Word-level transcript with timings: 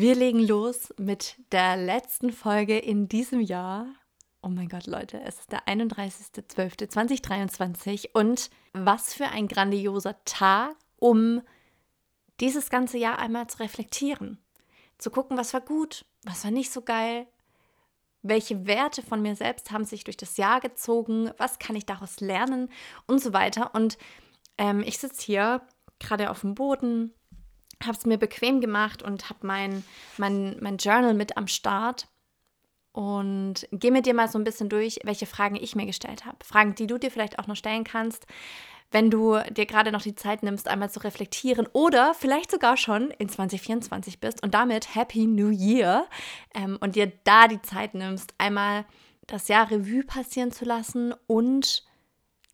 Wir 0.00 0.14
legen 0.14 0.40
los 0.40 0.94
mit 0.96 1.36
der 1.52 1.76
letzten 1.76 2.32
Folge 2.32 2.78
in 2.78 3.06
diesem 3.06 3.42
Jahr. 3.42 3.84
Oh 4.40 4.48
mein 4.48 4.70
Gott, 4.70 4.86
Leute, 4.86 5.20
es 5.20 5.40
ist 5.40 5.52
der 5.52 5.66
31.12.2023 5.66 8.08
und 8.14 8.48
was 8.72 9.12
für 9.12 9.26
ein 9.26 9.46
grandioser 9.46 10.16
Tag, 10.24 10.74
um 10.96 11.42
dieses 12.40 12.70
ganze 12.70 12.96
Jahr 12.96 13.18
einmal 13.18 13.48
zu 13.48 13.58
reflektieren. 13.58 14.38
Zu 14.96 15.10
gucken, 15.10 15.36
was 15.36 15.52
war 15.52 15.60
gut, 15.60 16.06
was 16.22 16.44
war 16.44 16.50
nicht 16.50 16.72
so 16.72 16.80
geil, 16.80 17.26
welche 18.22 18.66
Werte 18.66 19.02
von 19.02 19.20
mir 19.20 19.36
selbst 19.36 19.70
haben 19.70 19.84
sich 19.84 20.04
durch 20.04 20.16
das 20.16 20.38
Jahr 20.38 20.60
gezogen, 20.60 21.30
was 21.36 21.58
kann 21.58 21.76
ich 21.76 21.84
daraus 21.84 22.20
lernen 22.20 22.70
und 23.06 23.22
so 23.22 23.34
weiter. 23.34 23.74
Und 23.74 23.98
ähm, 24.56 24.82
ich 24.82 24.96
sitze 24.96 25.26
hier 25.26 25.60
gerade 25.98 26.30
auf 26.30 26.40
dem 26.40 26.54
Boden, 26.54 27.12
habe 27.82 27.96
es 27.96 28.06
mir 28.06 28.18
bequem 28.18 28.60
gemacht 28.60 29.02
und 29.02 29.30
habe 29.30 29.46
mein, 29.46 29.84
mein, 30.16 30.56
mein 30.60 30.76
Journal 30.76 31.14
mit 31.14 31.36
am 31.36 31.46
Start 31.46 32.08
und 32.92 33.68
gehe 33.72 33.92
mit 33.92 34.06
dir 34.06 34.14
mal 34.14 34.28
so 34.28 34.38
ein 34.38 34.44
bisschen 34.44 34.68
durch, 34.68 34.98
welche 35.04 35.26
Fragen 35.26 35.56
ich 35.56 35.76
mir 35.76 35.86
gestellt 35.86 36.24
habe. 36.26 36.38
Fragen, 36.44 36.74
die 36.74 36.86
du 36.86 36.98
dir 36.98 37.10
vielleicht 37.10 37.38
auch 37.38 37.46
noch 37.46 37.56
stellen 37.56 37.84
kannst, 37.84 38.26
wenn 38.90 39.10
du 39.10 39.38
dir 39.50 39.66
gerade 39.66 39.92
noch 39.92 40.02
die 40.02 40.16
Zeit 40.16 40.42
nimmst, 40.42 40.66
einmal 40.66 40.90
zu 40.90 41.00
reflektieren 41.00 41.68
oder 41.72 42.12
vielleicht 42.14 42.50
sogar 42.50 42.76
schon 42.76 43.10
in 43.18 43.28
2024 43.28 44.18
bist 44.18 44.42
und 44.42 44.54
damit 44.54 44.94
Happy 44.94 45.26
New 45.26 45.50
Year 45.50 46.06
ähm, 46.54 46.76
und 46.80 46.96
dir 46.96 47.12
da 47.24 47.46
die 47.46 47.62
Zeit 47.62 47.94
nimmst, 47.94 48.34
einmal 48.38 48.84
das 49.28 49.46
Jahr 49.46 49.70
Revue 49.70 50.02
passieren 50.02 50.50
zu 50.50 50.64
lassen 50.64 51.14
und 51.28 51.84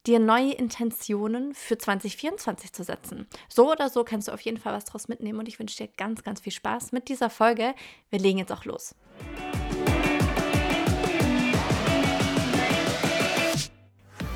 dir 0.07 0.19
neue 0.19 0.53
Intentionen 0.53 1.55
für 1.55 1.79
2024 1.79 2.73
zu 2.73 2.85
setzen. 2.85 3.27
So 3.49 3.71
oder 3.71 3.89
so 3.89 4.05
kannst 4.05 4.29
du 4.29 4.33
auf 4.33 4.41
jeden 4.41 4.59
Fall 4.59 4.73
was 4.73 4.85
draus 4.85 5.09
mitnehmen 5.09 5.39
und 5.39 5.49
ich 5.49 5.59
wünsche 5.59 5.77
dir 5.77 5.89
ganz, 5.97 6.23
ganz 6.23 6.41
viel 6.41 6.53
Spaß 6.53 6.93
mit 6.93 7.09
dieser 7.09 7.31
Folge. 7.31 7.75
Wir 8.11 8.19
legen 8.19 8.39
jetzt 8.39 8.53
auch 8.53 8.65
los. 8.65 8.95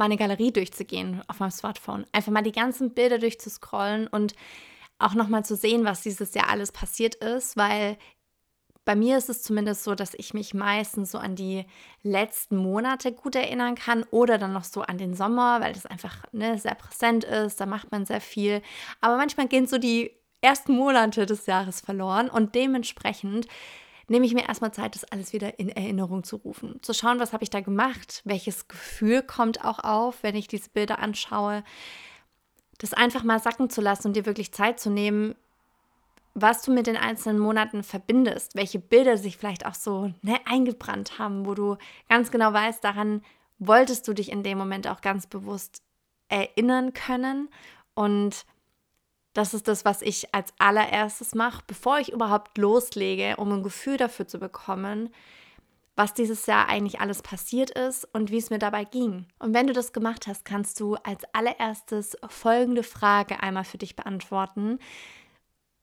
meine 0.00 0.16
Galerie 0.16 0.50
durchzugehen 0.50 1.22
auf 1.28 1.38
meinem 1.38 1.52
Smartphone. 1.52 2.04
Einfach 2.10 2.32
mal 2.32 2.42
die 2.42 2.50
ganzen 2.50 2.92
Bilder 2.92 3.18
durchzuscrollen 3.18 4.08
und 4.08 4.34
auch 4.98 5.14
nochmal 5.14 5.44
zu 5.44 5.54
sehen, 5.54 5.84
was 5.84 6.02
dieses 6.02 6.34
Jahr 6.34 6.48
alles 6.48 6.72
passiert 6.72 7.14
ist, 7.16 7.56
weil 7.56 7.96
bei 8.84 8.96
mir 8.96 9.18
ist 9.18 9.28
es 9.28 9.42
zumindest 9.42 9.84
so, 9.84 9.94
dass 9.94 10.14
ich 10.14 10.34
mich 10.34 10.54
meistens 10.54 11.12
so 11.12 11.18
an 11.18 11.36
die 11.36 11.64
letzten 12.02 12.56
Monate 12.56 13.12
gut 13.12 13.36
erinnern 13.36 13.74
kann 13.74 14.04
oder 14.10 14.38
dann 14.38 14.52
noch 14.52 14.64
so 14.64 14.80
an 14.82 14.98
den 14.98 15.14
Sommer, 15.14 15.60
weil 15.60 15.74
das 15.74 15.86
einfach 15.86 16.24
ne, 16.32 16.58
sehr 16.58 16.74
präsent 16.74 17.24
ist, 17.24 17.60
da 17.60 17.66
macht 17.66 17.92
man 17.92 18.06
sehr 18.06 18.20
viel. 18.20 18.62
Aber 19.00 19.16
manchmal 19.16 19.48
gehen 19.48 19.66
so 19.66 19.78
die 19.78 20.10
ersten 20.40 20.72
Monate 20.72 21.26
des 21.26 21.46
Jahres 21.46 21.82
verloren 21.82 22.30
und 22.30 22.54
dementsprechend 22.54 23.46
nehme 24.10 24.26
ich 24.26 24.34
mir 24.34 24.48
erstmal 24.48 24.72
Zeit, 24.72 24.96
das 24.96 25.04
alles 25.04 25.32
wieder 25.32 25.58
in 25.60 25.68
Erinnerung 25.68 26.24
zu 26.24 26.36
rufen. 26.36 26.82
Zu 26.82 26.92
schauen, 26.92 27.20
was 27.20 27.32
habe 27.32 27.44
ich 27.44 27.50
da 27.50 27.60
gemacht, 27.60 28.22
welches 28.24 28.66
Gefühl 28.66 29.22
kommt 29.22 29.64
auch 29.64 29.78
auf, 29.78 30.22
wenn 30.22 30.34
ich 30.34 30.48
diese 30.48 30.68
Bilder 30.70 30.98
anschaue. 30.98 31.62
Das 32.78 32.92
einfach 32.92 33.22
mal 33.22 33.38
sacken 33.38 33.70
zu 33.70 33.80
lassen 33.80 34.08
und 34.08 34.16
dir 34.16 34.26
wirklich 34.26 34.52
Zeit 34.52 34.80
zu 34.80 34.90
nehmen, 34.90 35.36
was 36.34 36.62
du 36.62 36.72
mit 36.72 36.88
den 36.88 36.96
einzelnen 36.96 37.38
Monaten 37.38 37.84
verbindest, 37.84 38.56
welche 38.56 38.80
Bilder 38.80 39.16
sich 39.16 39.36
vielleicht 39.36 39.64
auch 39.64 39.74
so 39.74 40.12
ne, 40.22 40.38
eingebrannt 40.44 41.20
haben, 41.20 41.46
wo 41.46 41.54
du 41.54 41.76
ganz 42.08 42.32
genau 42.32 42.52
weißt, 42.52 42.82
daran 42.82 43.22
wolltest 43.58 44.08
du 44.08 44.12
dich 44.12 44.32
in 44.32 44.42
dem 44.42 44.58
Moment 44.58 44.88
auch 44.88 45.02
ganz 45.02 45.28
bewusst 45.28 45.82
erinnern 46.28 46.94
können. 46.94 47.48
Und 47.94 48.44
das 49.32 49.54
ist 49.54 49.68
das, 49.68 49.84
was 49.84 50.02
ich 50.02 50.34
als 50.34 50.52
allererstes 50.58 51.34
mache, 51.34 51.62
bevor 51.66 51.98
ich 51.98 52.12
überhaupt 52.12 52.58
loslege, 52.58 53.36
um 53.36 53.52
ein 53.52 53.62
Gefühl 53.62 53.96
dafür 53.96 54.26
zu 54.26 54.38
bekommen, 54.38 55.10
was 55.96 56.14
dieses 56.14 56.46
Jahr 56.46 56.68
eigentlich 56.68 57.00
alles 57.00 57.22
passiert 57.22 57.70
ist 57.70 58.06
und 58.14 58.30
wie 58.30 58.38
es 58.38 58.50
mir 58.50 58.58
dabei 58.58 58.84
ging. 58.84 59.26
Und 59.38 59.54
wenn 59.54 59.66
du 59.66 59.72
das 59.72 59.92
gemacht 59.92 60.26
hast, 60.26 60.44
kannst 60.44 60.80
du 60.80 60.94
als 60.96 61.22
allererstes 61.32 62.16
folgende 62.28 62.82
Frage 62.82 63.42
einmal 63.42 63.64
für 63.64 63.78
dich 63.78 63.96
beantworten. 63.96 64.78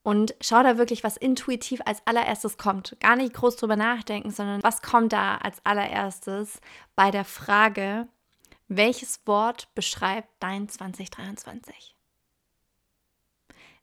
Und 0.04 0.36
schau 0.42 0.64
da 0.64 0.78
wirklich, 0.78 1.04
was 1.04 1.18
intuitiv 1.18 1.82
als 1.86 2.02
allererstes 2.06 2.58
kommt. 2.58 2.96
Gar 3.02 3.18
nicht 3.18 3.34
groß 3.34 3.58
drüber 3.58 3.76
nachdenken, 3.76 4.32
sondern 4.32 4.64
was 4.64 4.82
kommt 4.82 5.14
da 5.14 5.36
als 5.38 5.64
allererstes 5.66 6.62
bei 6.96 7.12
der 7.12 7.26
Frage, 7.26 8.08
welches 8.70 9.20
Wort 9.28 9.74
beschreibt 9.76 10.30
dein 10.40 10.68
2023? 10.68 11.97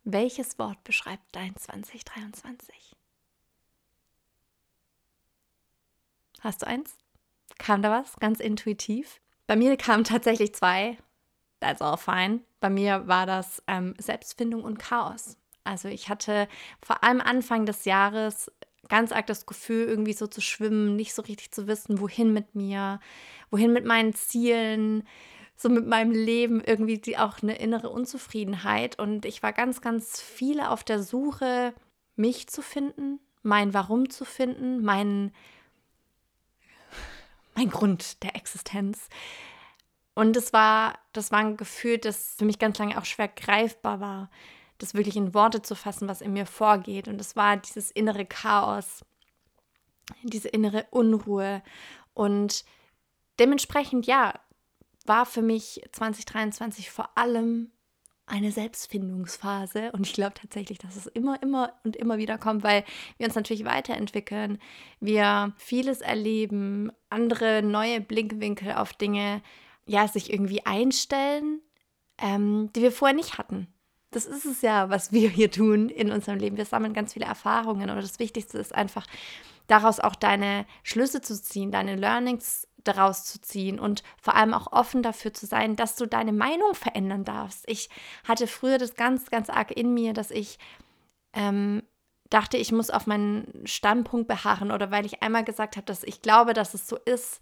Welches 0.05 0.59
Wort 0.59 0.85
beschreibt 0.85 1.25
dein 1.33 1.57
2023? 1.57 2.95
Hast 6.41 6.61
du 6.61 6.67
eins? 6.67 6.99
Kam 7.59 7.81
da 7.81 7.91
was 7.91 8.17
ganz 8.17 8.39
intuitiv? 8.39 9.21
Bei 9.47 9.57
mir 9.57 9.77
kamen 9.79 10.05
tatsächlich 10.05 10.55
zwei. 10.55 10.99
That's 11.61 11.81
all 11.81 11.97
fine. 11.97 12.41
Bei 12.61 12.69
mir 12.69 13.09
war 13.09 13.25
das 13.25 13.63
ähm, 13.67 13.95
Selbstfindung 13.99 14.63
und 14.63 14.79
Chaos. 14.79 15.39
Also 15.65 15.89
ich 15.89 16.11
hatte 16.11 16.49
vor 16.83 17.03
allem 17.03 17.23
Anfang 17.23 17.65
des 17.65 17.87
Jahres 17.87 18.53
ganz 18.89 19.11
arg 19.11 19.27
das 19.27 19.47
Gefühl, 19.47 19.87
irgendwie 19.87 20.13
so 20.13 20.27
zu 20.27 20.43
schwimmen, 20.43 20.97
nicht 20.97 21.15
so 21.15 21.23
richtig 21.23 21.53
zu 21.53 21.67
wissen, 21.67 22.01
wohin 22.01 22.35
mit 22.35 22.55
mir, 22.55 23.01
wohin 23.51 23.73
mit 23.73 23.87
meinen 23.87 24.15
Zielen, 24.15 25.09
so 25.57 25.69
mit 25.69 25.87
meinem 25.87 26.13
Leben 26.13 26.63
irgendwie 26.63 26.99
die, 26.99 27.19
auch 27.19 27.43
eine 27.43 27.57
innere 27.57 27.91
Unzufriedenheit. 27.91 28.99
Und 28.99 29.25
ich 29.25 29.43
war 29.43 29.53
ganz, 29.53 29.81
ganz 29.81 30.21
viele 30.21 30.71
auf 30.71 30.85
der 30.85 31.03
Suche, 31.03 31.75
mich 32.17 32.49
zu 32.49 32.63
finden, 32.63 33.21
mein 33.43 33.75
Warum 33.75 34.11
zu 34.11 34.25
finden, 34.25 34.83
mein, 34.83 35.33
mein 37.55 37.71
Grund 37.71 38.23
der 38.23 38.37
Existenz. 38.37 39.09
Und 40.15 40.37
es 40.37 40.53
war, 40.53 40.99
das 41.13 41.31
war 41.33 41.41
ein 41.41 41.57
Gefühl, 41.57 41.99
das 41.99 42.35
für 42.39 42.45
mich 42.45 42.59
ganz 42.59 42.79
lange 42.79 42.99
auch 42.99 43.05
schwer 43.05 43.29
greifbar 43.29 44.01
war 44.01 44.31
das 44.79 44.95
wirklich 44.95 45.17
in 45.17 45.35
Worte 45.35 45.63
zu 45.63 45.75
fassen, 45.75 46.09
was 46.09 46.21
in 46.21 46.33
mir 46.33 46.47
vorgeht. 46.47 47.09
Und 47.09 47.21
es 47.21 47.37
war 47.37 47.57
dieses 47.57 47.91
innere 47.91 48.27
Chaos, 48.27 49.05
diese 50.23 50.49
innere 50.49 50.87
Unruhe. 50.91 51.63
Und 52.13 52.65
dementsprechend, 53.39 54.07
ja, 54.07 54.35
war 55.05 55.27
für 55.27 55.43
mich 55.43 55.83
2023 55.93 56.91
vor 56.91 57.17
allem 57.17 57.71
eine 58.27 58.53
Selbstfindungsphase. 58.53 59.93
Und 59.93 60.07
ich 60.07 60.15
glaube 60.15 60.35
tatsächlich, 60.35 60.79
dass 60.79 60.97
es 60.97 61.07
immer, 61.07 61.43
immer 61.43 61.75
und 61.85 61.97
immer 61.97 62.17
wieder 62.17 62.39
kommt, 62.39 62.63
weil 62.63 62.85
wir 63.19 63.27
uns 63.27 63.35
natürlich 63.35 63.65
weiterentwickeln, 63.65 64.59
wir 65.01 65.53
vieles 65.59 66.01
erleben, 66.01 66.91
andere 67.11 67.63
neue 67.63 68.01
Blickwinkel 68.01 68.73
auf 68.73 68.95
Dinge, 68.95 69.43
ja, 69.87 70.09
sich 70.09 70.33
irgendwie 70.33 70.65
einstellen, 70.65 71.61
ähm, 72.17 72.71
die 72.75 72.83
wir 72.83 72.93
vorher 72.93 73.15
nicht 73.15 73.37
hatten 73.37 73.69
das 74.15 74.27
ist 74.27 74.45
es 74.45 74.63
ja, 74.63 74.91
was 74.91 75.13
wir 75.13 75.29
hier 75.29 75.51
tun 75.51 75.89
in 75.89 76.13
unserem 76.13 76.39
Leben. 76.39 76.57
Wir 76.57 76.65
sammeln 76.65 76.95
ganz 76.95 77.13
viele 77.13 77.27
Erfahrungen 77.27 77.91
und 77.91 77.97
das 77.97 78.19
Wichtigste 78.19 78.59
ist 78.59 78.75
einfach, 78.75 79.07
daraus 79.67 80.01
auch 80.01 80.15
deine 80.15 80.67
Schlüsse 80.83 81.21
zu 81.21 81.41
ziehen, 81.41 81.73
deine 81.73 81.97
Learnings 81.97 82.69
daraus 82.85 83.25
zu 83.25 83.41
ziehen 83.41 83.81
und 83.81 84.03
vor 84.21 84.35
allem 84.35 84.55
auch 84.55 84.73
offen 84.73 85.03
dafür 85.03 85.35
zu 85.35 85.47
sein, 85.47 85.77
dass 85.77 85.97
du 85.97 86.07
deine 86.07 86.33
Meinung 86.33 86.75
verändern 86.75 87.25
darfst. 87.25 87.65
Ich 87.69 87.89
hatte 88.27 88.47
früher 88.47 88.79
das 88.79 88.95
ganz, 88.95 89.31
ganz 89.31 89.51
arg 89.51 89.71
in 89.73 89.95
mir, 89.95 90.13
dass 90.13 90.31
ich 90.31 90.59
ähm, 91.33 91.83
dachte, 92.31 92.57
ich 92.57 92.73
muss 92.73 92.91
auf 92.91 93.07
meinen 93.07 93.67
Standpunkt 93.67 94.29
beharren 94.29 94.71
oder 94.71 94.91
weil 94.91 95.07
ich 95.07 95.23
einmal 95.23 95.45
gesagt 95.45 95.77
habe, 95.77 95.87
dass 95.87 96.05
ich 96.05 96.23
glaube, 96.23 96.53
dass 96.53 96.75
es 96.75 96.87
so 96.87 96.97
ist, 96.97 97.41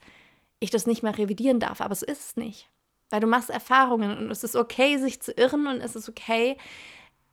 ich 0.61 0.71
das 0.71 0.87
nicht 0.87 1.03
mehr 1.03 1.17
revidieren 1.19 1.61
darf. 1.61 1.81
Aber 1.81 1.95
so 1.95 2.07
ist 2.07 2.21
es 2.29 2.37
nicht 2.37 2.69
weil 3.13 3.21
du 3.21 3.27
machst 3.27 3.51
Erfahrungen 3.51 4.17
und 4.17 4.31
es 4.31 4.43
ist 4.43 4.57
okay, 4.57 4.97
sich 4.97 5.21
zu 5.21 5.33
irren 5.33 5.67
und 5.67 5.83
es 5.83 5.95
ist 5.95 6.09
okay, 6.09 6.57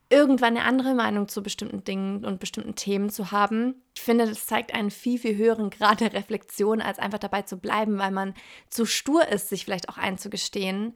irgendwann 0.09 0.57
eine 0.57 0.65
andere 0.65 0.95
Meinung 0.95 1.27
zu 1.27 1.43
bestimmten 1.43 1.83
Dingen 1.83 2.25
und 2.25 2.39
bestimmten 2.39 2.75
Themen 2.75 3.09
zu 3.09 3.31
haben. 3.31 3.75
Ich 3.95 4.01
finde, 4.01 4.25
das 4.25 4.47
zeigt 4.47 4.73
einen 4.73 4.89
viel, 4.91 5.19
viel 5.19 5.37
höheren 5.37 5.69
Grad 5.69 6.01
der 6.01 6.13
Reflexion, 6.13 6.81
als 6.81 6.99
einfach 6.99 7.19
dabei 7.19 7.43
zu 7.43 7.57
bleiben, 7.57 7.99
weil 7.99 8.11
man 8.11 8.33
zu 8.69 8.85
stur 8.85 9.27
ist, 9.27 9.49
sich 9.49 9.65
vielleicht 9.65 9.87
auch 9.87 9.97
einzugestehen, 9.97 10.95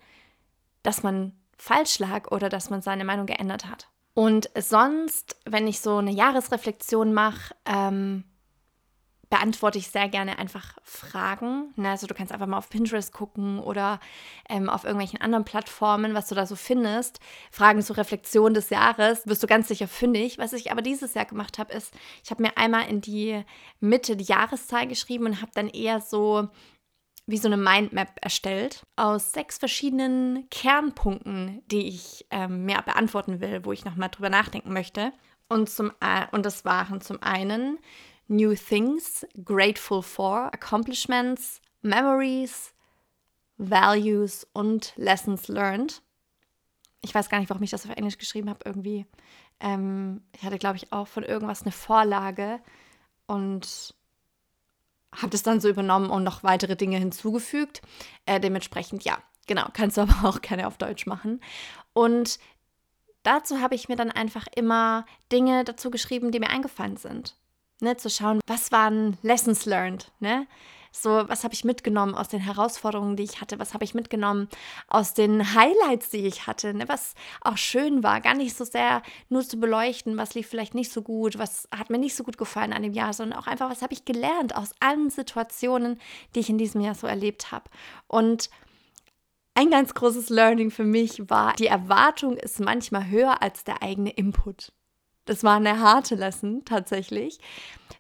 dass 0.82 1.04
man 1.04 1.34
falsch 1.58 2.00
lag 2.00 2.32
oder 2.32 2.50
dass 2.50 2.70
man 2.70 2.82
seine 2.82 3.06
Meinung 3.06 3.28
geändert 3.28 3.68
hat. 3.68 3.88
Und 4.16 4.50
sonst, 4.60 5.38
wenn 5.46 5.68
ich 5.68 5.80
so 5.80 5.98
eine 5.98 6.12
Jahresreflexion 6.12 7.14
mache, 7.14 7.56
ähm, 7.66 8.24
beantworte 9.34 9.80
ich 9.80 9.88
sehr 9.88 10.10
gerne 10.10 10.38
einfach 10.38 10.78
Fragen. 10.84 11.74
Ne? 11.76 11.90
Also 11.90 12.06
du 12.06 12.14
kannst 12.14 12.32
einfach 12.32 12.46
mal 12.46 12.60
auf 12.60 12.70
Pinterest 12.70 13.12
gucken 13.12 13.58
oder 13.58 14.00
ähm, 14.48 14.70
auf 14.70 14.84
irgendwelchen 14.84 15.20
anderen 15.22 15.44
Plattformen, 15.44 16.14
was 16.14 16.28
du 16.28 16.36
da 16.36 16.46
so 16.46 16.56
findest. 16.56 17.20
Fragen 17.50 17.82
zur 17.82 17.98
Reflexion 17.98 18.54
des 18.54 18.70
Jahres, 18.70 19.26
wirst 19.26 19.42
du 19.42 19.48
ganz 19.48 19.70
sicher 19.70 19.88
fündig. 19.88 20.38
Was 20.38 20.54
ich 20.54 20.72
aber 20.72 20.84
dieses 20.84 21.16
Jahr 21.16 21.26
gemacht 21.26 21.58
habe, 21.58 21.74
ist, 21.74 21.96
ich 22.24 22.30
habe 22.30 22.44
mir 22.44 22.60
einmal 22.60 22.88
in 22.88 23.02
die 23.02 23.44
Mitte 23.80 24.16
die 24.16 24.24
Jahreszahl 24.24 24.86
geschrieben 24.86 25.26
und 25.26 25.42
habe 25.42 25.52
dann 25.56 25.68
eher 25.68 26.00
so 26.00 26.50
wie 27.26 27.38
so 27.38 27.48
eine 27.48 27.58
Mindmap 27.58 28.20
erstellt 28.22 28.86
aus 28.98 29.32
sechs 29.32 29.58
verschiedenen 29.58 30.48
Kernpunkten, 30.52 31.64
die 31.72 31.88
ich 31.88 32.28
ähm, 32.30 32.66
mir 32.66 32.84
beantworten 32.84 33.42
will, 33.42 33.66
wo 33.66 33.72
ich 33.72 33.84
nochmal 33.84 34.10
drüber 34.10 34.30
nachdenken 34.30 34.74
möchte. 34.74 35.12
Und, 35.50 35.72
zum, 35.72 35.92
äh, 36.02 36.28
und 36.32 36.46
das 36.46 36.66
waren 36.66 37.02
zum 37.02 37.24
einen 37.24 37.80
New 38.34 38.56
Things, 38.56 39.26
Grateful 39.46 40.02
for, 40.02 40.52
Accomplishments, 40.54 41.62
Memories, 41.84 42.74
Values 43.58 44.48
und 44.54 44.94
Lessons 44.96 45.48
Learned. 45.48 46.02
Ich 47.02 47.14
weiß 47.14 47.30
gar 47.30 47.40
nicht, 47.40 47.50
warum 47.50 47.62
ich 47.64 47.70
das 47.70 47.86
auf 47.86 47.96
Englisch 47.96 48.18
geschrieben 48.18 48.50
habe. 48.50 48.62
Irgendwie, 48.66 49.06
ähm, 49.60 50.24
ich 50.36 50.44
hatte, 50.44 50.58
glaube 50.58 50.78
ich, 50.78 50.92
auch 50.92 51.08
von 51.08 51.24
irgendwas 51.24 51.62
eine 51.62 51.72
Vorlage 51.72 52.60
und 53.28 53.94
habe 55.14 55.30
das 55.30 55.44
dann 55.44 55.62
so 55.62 55.70
übernommen 55.70 56.10
und 56.10 56.24
noch 56.24 56.44
weitere 56.44 56.76
Dinge 56.76 56.98
hinzugefügt. 56.98 57.82
Äh, 58.26 58.40
dementsprechend, 58.40 59.04
ja, 59.04 59.20
genau, 59.46 59.68
kannst 59.74 59.98
du 59.98 60.02
aber 60.02 60.28
auch 60.28 60.42
gerne 60.42 60.66
auf 60.66 60.78
Deutsch 60.78 61.06
machen. 61.06 61.40
Und 61.94 62.40
dazu 63.22 63.62
habe 63.62 63.76
ich 63.76 63.90
mir 63.90 63.96
dann 63.96 64.10
einfach 64.10 64.48
immer 64.56 65.06
Dinge 65.32 65.64
dazu 65.66 65.92
geschrieben, 65.92 66.32
die 66.32 66.40
mir 66.40 66.50
eingefallen 66.50 66.98
sind 66.98 67.36
ne, 67.84 67.98
zu 67.98 68.10
schauen, 68.10 68.40
was 68.48 68.72
waren 68.72 69.18
Lessons 69.22 69.66
learned, 69.66 70.12
ne? 70.20 70.48
So, 70.96 71.10
was 71.28 71.44
habe 71.44 71.56
ich 71.56 71.64
mitgenommen 71.64 72.14
aus 72.14 72.28
den 72.28 72.40
Herausforderungen, 72.40 73.16
die 73.16 73.24
ich 73.24 73.42
hatte? 73.42 73.58
Was 73.58 73.74
habe 73.74 73.84
ich 73.84 73.96
mitgenommen 73.96 74.48
aus 74.88 75.16
den 75.16 75.56
Highlights, 75.56 76.12
die 76.12 76.28
ich 76.28 76.46
hatte? 76.46 76.72
Ne? 76.76 76.88
Was 76.88 77.16
auch 77.42 77.58
schön 77.58 78.04
war, 78.04 78.22
gar 78.22 78.36
nicht 78.36 78.56
so 78.56 78.64
sehr 78.64 79.02
nur 79.28 79.42
zu 79.42 79.60
beleuchten, 79.60 80.18
was 80.18 80.36
lief 80.36 80.48
vielleicht 80.48 80.76
nicht 80.76 80.92
so 80.92 81.02
gut, 81.02 81.40
was 81.40 81.68
hat 81.76 81.90
mir 81.90 81.98
nicht 81.98 82.16
so 82.16 82.24
gut 82.24 82.38
gefallen 82.38 82.74
an 82.74 82.84
dem 82.84 82.94
Jahr, 82.94 83.12
sondern 83.14 83.40
auch 83.40 83.48
einfach, 83.48 83.72
was 83.72 83.82
habe 83.82 83.94
ich 83.94 84.06
gelernt 84.06 84.56
aus 84.56 84.70
allen 84.80 85.10
Situationen, 85.10 86.00
die 86.36 86.42
ich 86.42 86.52
in 86.52 86.60
diesem 86.60 86.80
Jahr 86.80 86.94
so 86.94 87.08
erlebt 87.08 87.52
habe. 87.52 87.72
Und 88.06 88.52
ein 89.56 89.72
ganz 89.72 89.96
großes 89.96 90.30
Learning 90.30 90.70
für 90.70 90.86
mich 90.86 91.28
war, 91.28 91.54
die 91.54 91.68
Erwartung 91.68 92.38
ist 92.38 92.60
manchmal 92.60 93.08
höher 93.10 93.42
als 93.42 93.64
der 93.64 93.82
eigene 93.82 94.12
Input 94.12 94.72
das 95.26 95.44
war 95.44 95.58
eine 95.58 95.80
harte 95.80 96.16
Lesson 96.16 96.64
tatsächlich, 96.66 97.40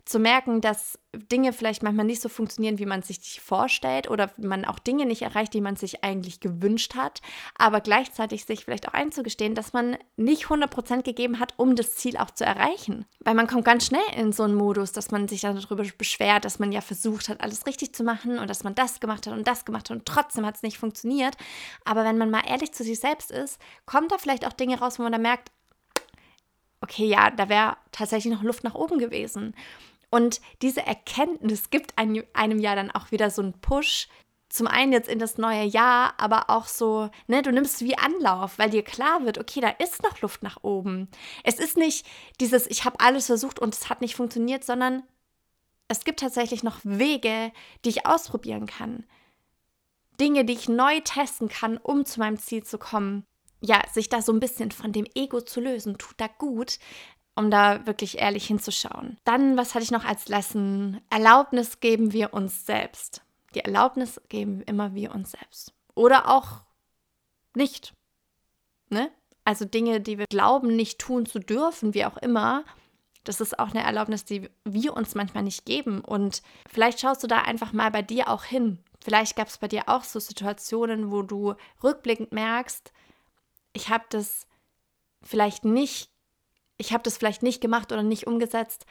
zu 0.05 0.19
merken, 0.19 0.59
dass 0.59 0.99
Dinge 1.13 1.53
vielleicht 1.53 1.83
manchmal 1.83 2.05
nicht 2.05 2.21
so 2.21 2.27
funktionieren, 2.27 2.79
wie 2.79 2.85
man 2.85 3.03
sich 3.03 3.19
die 3.21 3.39
vorstellt 3.39 4.09
oder 4.09 4.31
man 4.37 4.65
auch 4.65 4.79
Dinge 4.79 5.05
nicht 5.05 5.21
erreicht, 5.21 5.53
die 5.53 5.61
man 5.61 5.75
sich 5.75 6.03
eigentlich 6.03 6.39
gewünscht 6.39 6.95
hat, 6.95 7.21
aber 7.55 7.79
gleichzeitig 7.79 8.45
sich 8.45 8.65
vielleicht 8.65 8.87
auch 8.87 8.93
einzugestehen, 8.93 9.55
dass 9.55 9.71
man 9.71 9.97
nicht 10.17 10.45
100% 10.45 11.03
gegeben 11.03 11.39
hat, 11.39 11.53
um 11.57 11.75
das 11.75 11.95
Ziel 11.95 12.17
auch 12.17 12.31
zu 12.31 12.43
erreichen. 12.43 13.05
Weil 13.19 13.35
man 13.35 13.47
kommt 13.47 13.63
ganz 13.63 13.85
schnell 13.85 14.01
in 14.17 14.33
so 14.33 14.43
einen 14.43 14.55
Modus, 14.55 14.91
dass 14.91 15.11
man 15.11 15.27
sich 15.27 15.41
dann 15.41 15.55
darüber 15.55 15.83
beschwert, 15.97 16.43
dass 16.43 16.59
man 16.59 16.71
ja 16.71 16.81
versucht 16.81 17.29
hat, 17.29 17.41
alles 17.41 17.65
richtig 17.65 17.93
zu 17.93 18.03
machen 18.03 18.39
und 18.39 18.49
dass 18.49 18.63
man 18.63 18.75
das 18.75 18.99
gemacht 18.99 19.27
hat 19.27 19.33
und 19.33 19.47
das 19.47 19.65
gemacht 19.65 19.89
hat 19.89 19.97
und 19.97 20.05
trotzdem 20.05 20.45
hat 20.45 20.55
es 20.55 20.63
nicht 20.63 20.79
funktioniert. 20.79 21.37
Aber 21.85 22.03
wenn 22.03 22.17
man 22.17 22.31
mal 22.31 22.43
ehrlich 22.45 22.73
zu 22.73 22.83
sich 22.83 22.99
selbst 22.99 23.31
ist, 23.31 23.59
kommt 23.85 24.11
da 24.11 24.17
vielleicht 24.17 24.45
auch 24.45 24.53
Dinge 24.53 24.79
raus, 24.79 24.99
wo 24.99 25.03
man 25.03 25.11
dann 25.11 25.21
merkt, 25.21 25.51
okay, 26.83 27.06
ja, 27.06 27.31
da 27.31 27.50
wäre 27.50 27.77
tatsächlich 27.91 28.31
noch 28.33 28.44
Luft 28.44 28.63
nach 28.63 28.75
oben 28.75 29.00
gewesen. 29.00 29.56
Und 30.12 30.41
diese 30.62 30.85
Erkenntnis 30.85 31.71
gibt 31.71 31.97
einem, 31.97 32.24
einem 32.33 32.59
ja 32.59 32.75
dann 32.75 32.91
auch 32.91 33.12
wieder 33.12 33.31
so 33.31 33.41
einen 33.41 33.53
Push, 33.53 34.09
zum 34.50 34.68
einen 34.68 34.91
jetzt 34.91 35.09
in 35.09 35.18
das 35.18 35.39
neue 35.39 35.63
Jahr, 35.63 36.13
aber 36.18 36.51
auch 36.51 36.68
so, 36.68 37.09
ne, 37.25 37.41
du 37.41 37.51
nimmst 37.51 37.81
wie 37.81 37.97
Anlauf, 37.97 38.59
weil 38.59 38.69
dir 38.69 38.83
klar 38.83 39.25
wird, 39.25 39.39
okay, 39.39 39.62
da 39.62 39.69
ist 39.69 40.03
noch 40.03 40.21
Luft 40.21 40.44
nach 40.44 40.57
oben. 40.62 41.07
Es 41.44 41.56
ist 41.56 41.75
nicht 41.77 42.06
dieses, 42.39 42.68
ich 42.68 42.85
habe 42.85 43.00
alles 43.00 43.25
versucht 43.25 43.57
und 43.57 43.74
es 43.74 43.89
hat 43.89 44.01
nicht 44.01 44.15
funktioniert, 44.15 44.63
sondern 44.63 45.01
es 45.88 46.03
gibt 46.03 46.19
tatsächlich 46.19 46.62
noch 46.62 46.80
Wege, 46.83 47.51
die 47.83 47.89
ich 47.89 48.06
ausprobieren 48.06 48.68
kann. 48.68 49.06
Dinge, 50.19 50.45
die 50.45 50.53
ich 50.53 50.69
neu 50.69 51.00
testen 51.00 51.50
kann, 51.50 51.77
um 51.77 52.06
zu 52.06 52.19
meinem 52.19 52.38
Ziel 52.38 52.63
zu 52.63 52.77
kommen 52.77 53.25
ja, 53.65 53.81
sich 53.92 54.10
da 54.10 54.21
so 54.21 54.33
ein 54.33 54.42
bisschen 54.42 54.71
von 54.71 54.92
dem 54.92 55.06
Ego 55.15 55.39
zu 55.39 55.62
lösen, 55.62 55.98
tut 55.98 56.15
da 56.18 56.27
gut, 56.27 56.80
um 57.36 57.50
da 57.50 57.88
wirklich 57.88 58.19
ehrlich 58.19 58.45
hinzuschauen. 58.45 59.18
Dann, 59.24 59.57
was 59.57 59.74
hatte 59.74 59.86
ich 59.86 59.92
noch 59.92 60.04
als 60.04 60.27
Lesson? 60.27 61.00
Erlaubnis 61.10 61.80
geben 61.80 62.12
wir 62.12 62.33
uns 62.33 62.65
selbst. 62.65 63.21
Die 63.56 63.62
Erlaubnis 63.62 64.21
geben 64.27 64.62
immer 64.63 64.94
wir 64.94 65.15
uns 65.15 65.31
selbst. 65.31 65.74
Oder 65.95 66.30
auch 66.30 66.62
nicht. 67.56 67.94
Ne? 68.89 69.10
Also 69.45 69.63
Dinge, 69.63 70.01
die 70.01 70.18
wir 70.18 70.27
glauben, 70.27 70.75
nicht 70.75 71.00
tun 71.00 71.25
zu 71.25 71.39
dürfen, 71.39 71.94
wie 71.94 72.06
auch 72.06 72.18
immer. 72.18 72.66
Das 73.24 73.39
ist 73.39 73.57
auch 73.59 73.69
eine 73.69 73.83
Erlaubnis, 73.83 74.25
die 74.25 74.50
wir 74.66 74.94
uns 74.94 75.16
manchmal 75.16 75.44
nicht 75.44 75.66
geben. 75.66 76.01
Und 76.01 76.42
vielleicht 76.69 77.00
schaust 77.00 77.24
du 77.24 77.27
da 77.27 77.39
einfach 77.39 77.71
mal 77.71 77.92
bei 77.92 78.01
dir 78.01 78.27
auch 78.27 78.44
hin. 78.44 78.80
Vielleicht 79.01 79.38
gab 79.38 79.48
es 79.48 79.57
bei 79.57 79.69
dir 79.69 79.83
auch 79.88 80.04
so 80.04 80.19
Situationen, 80.19 81.12
wo 81.12 81.21
du 81.21 81.56
rückblickend 81.81 82.33
merkst, 82.33 82.92
ich 83.73 83.89
habe 83.89 84.05
das 84.09 84.47
vielleicht 85.21 85.65
nicht, 85.65 86.09
ich 86.77 86.93
habe 86.93 87.03
das 87.03 87.17
vielleicht 87.17 87.43
nicht 87.43 87.61
gemacht 87.61 87.91
oder 87.91 88.03
nicht 88.03 88.27
umgesetzt, 88.27 88.85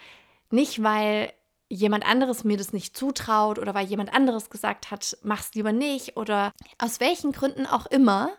nicht 0.51 0.83
weil 0.83 1.33
jemand 1.69 2.07
anderes 2.07 2.45
mir 2.45 2.59
das 2.59 2.73
nicht 2.75 2.97
zutraut 2.97 3.59
oder 3.59 3.75
weil 3.75 3.87
jemand 3.87 4.15
anderes 4.15 4.51
gesagt 4.51 4.91
hat, 4.91 5.17
mach's 5.23 5.55
lieber 5.55 5.73
nicht 5.73 6.17
oder 6.17 6.53
aus 6.79 7.01
welchen 7.01 7.33
Gründen 7.33 7.67
auch 7.67 7.87
immer, 7.87 8.31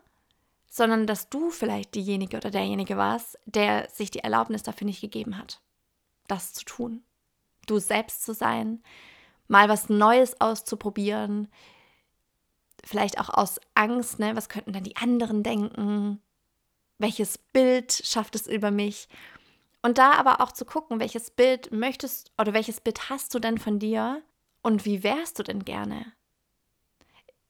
sondern 0.70 1.08
dass 1.08 1.30
du 1.30 1.50
vielleicht 1.50 1.96
diejenige 1.96 2.38
oder 2.38 2.52
derjenige 2.52 2.98
warst, 2.98 3.40
der 3.46 3.90
sich 3.90 4.12
die 4.12 4.20
Erlaubnis 4.20 4.64
dafür 4.64 4.86
nicht 4.86 5.02
gegeben 5.02 5.38
hat, 5.38 5.62
das 6.28 6.54
zu 6.54 6.66
tun. 6.66 7.04
Du 7.66 7.80
selbst 7.80 8.24
zu 8.24 8.34
sein, 8.34 8.84
mal 9.48 9.70
was 9.70 9.90
Neues 9.90 10.40
auszuprobieren, 10.40 11.48
vielleicht 12.84 13.20
auch 13.20 13.30
aus 13.30 13.60
Angst, 13.76 14.20
ne, 14.20 14.36
was 14.36 14.50
könnten 14.50 14.74
dann 14.74 14.84
die 14.84 14.98
anderen 14.98 15.44
denken? 15.44 16.22
Welches 16.98 17.38
Bild 17.38 17.92
schafft 17.92 18.36
es 18.36 18.48
über 18.48 18.72
mich. 18.72 19.08
Und 19.82 19.98
da 19.98 20.14
aber 20.14 20.42
auch 20.42 20.52
zu 20.52 20.66
gucken, 20.66 21.00
welches 21.00 21.32
Bild 21.32 21.72
möchtest 21.72 22.32
oder 22.38 22.54
welches 22.54 22.80
Bild 22.80 23.10
hast 23.10 23.34
du 23.36 23.40
denn 23.40 23.58
von 23.58 23.80
dir 23.80 24.22
und 24.62 24.86
wie 24.86 25.04
wärst 25.04 25.40
du 25.40 25.44
denn 25.44 25.66
gerne? 25.66 26.14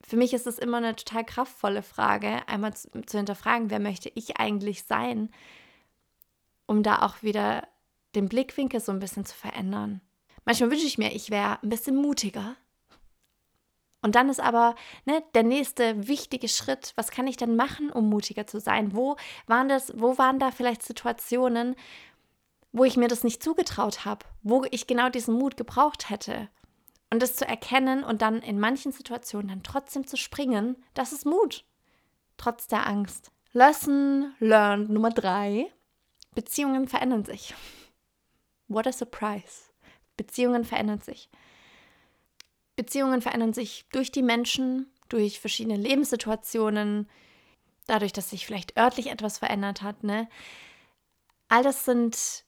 Für 0.05 0.17
mich 0.17 0.33
ist 0.33 0.47
es 0.47 0.59
immer 0.59 0.77
eine 0.77 0.95
total 0.95 1.23
kraftvolle 1.23 1.83
Frage, 1.83 2.47
einmal 2.47 2.73
zu, 2.73 2.89
zu 3.05 3.17
hinterfragen, 3.17 3.69
wer 3.69 3.79
möchte 3.79 4.11
ich 4.15 4.37
eigentlich 4.37 4.83
sein, 4.83 5.29
um 6.65 6.83
da 6.83 7.03
auch 7.03 7.21
wieder 7.21 7.67
den 8.15 8.27
Blickwinkel 8.27 8.79
so 8.79 8.91
ein 8.91 8.99
bisschen 8.99 9.25
zu 9.25 9.35
verändern. 9.35 10.01
Manchmal 10.45 10.71
wünsche 10.71 10.85
ich 10.85 10.97
mir, 10.97 11.13
ich 11.13 11.29
wäre 11.29 11.61
ein 11.61 11.69
bisschen 11.69 11.95
mutiger, 11.95 12.55
und 14.03 14.15
dann 14.15 14.29
ist 14.29 14.41
aber 14.41 14.75
ne, 15.05 15.23
der 15.33 15.43
nächste 15.43 16.07
wichtige 16.07 16.49
Schritt, 16.49 16.91
was 16.95 17.09
kann 17.09 17.25
ich 17.25 17.37
denn 17.37 17.55
machen, 17.55 17.89
um 17.89 18.09
mutiger 18.09 18.45
zu 18.45 18.59
sein? 18.59 18.93
Wo 18.93 19.15
waren 19.47 19.69
das, 19.69 19.93
wo 19.95 20.17
waren 20.17 20.39
da 20.39 20.51
vielleicht 20.51 20.83
Situationen, 20.83 21.75
wo 22.73 22.83
ich 22.83 22.97
mir 22.97 23.07
das 23.07 23.23
nicht 23.23 23.41
zugetraut 23.41 24.03
habe, 24.03 24.25
wo 24.43 24.65
ich 24.69 24.87
genau 24.87 25.09
diesen 25.09 25.35
Mut 25.35 25.55
gebraucht 25.55 26.09
hätte? 26.09 26.49
Und 27.09 27.21
das 27.21 27.37
zu 27.37 27.47
erkennen 27.47 28.03
und 28.03 28.21
dann 28.21 28.41
in 28.41 28.59
manchen 28.59 28.91
Situationen 28.91 29.47
dann 29.47 29.63
trotzdem 29.63 30.05
zu 30.05 30.17
springen, 30.17 30.83
das 30.93 31.13
ist 31.13 31.25
Mut. 31.25 31.63
Trotz 32.37 32.67
der 32.67 32.85
Angst. 32.85 33.31
Lesson 33.53 34.33
learned 34.39 34.89
Nummer 34.89 35.11
drei. 35.11 35.71
Beziehungen 36.35 36.89
verändern 36.89 37.23
sich. 37.23 37.53
What 38.67 38.87
a 38.87 38.91
surprise. 38.91 39.69
Beziehungen 40.17 40.65
verändern 40.65 40.99
sich. 40.99 41.29
Beziehungen 42.75 43.21
verändern 43.21 43.53
sich 43.53 43.85
durch 43.91 44.11
die 44.11 44.23
Menschen, 44.23 44.87
durch 45.09 45.39
verschiedene 45.39 45.77
Lebenssituationen, 45.77 47.07
dadurch, 47.87 48.13
dass 48.13 48.29
sich 48.29 48.45
vielleicht 48.45 48.77
örtlich 48.77 49.07
etwas 49.07 49.37
verändert 49.37 49.81
hat. 49.81 50.03
Ne? 50.03 50.27
All 51.49 51.63
das 51.63 51.85
sind 51.85 52.45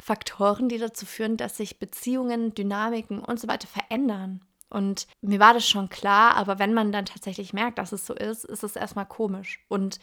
Faktoren, 0.00 0.68
die 0.68 0.78
dazu 0.78 1.06
führen, 1.06 1.36
dass 1.36 1.56
sich 1.56 1.78
Beziehungen, 1.78 2.54
Dynamiken 2.54 3.20
und 3.20 3.40
so 3.40 3.48
weiter 3.48 3.68
verändern. 3.68 4.44
Und 4.68 5.06
mir 5.20 5.38
war 5.38 5.54
das 5.54 5.68
schon 5.68 5.88
klar, 5.88 6.36
aber 6.36 6.58
wenn 6.58 6.74
man 6.74 6.90
dann 6.90 7.06
tatsächlich 7.06 7.52
merkt, 7.52 7.78
dass 7.78 7.92
es 7.92 8.06
so 8.06 8.14
ist, 8.14 8.44
ist 8.44 8.64
es 8.64 8.76
erstmal 8.76 9.06
komisch. 9.06 9.64
Und 9.68 10.00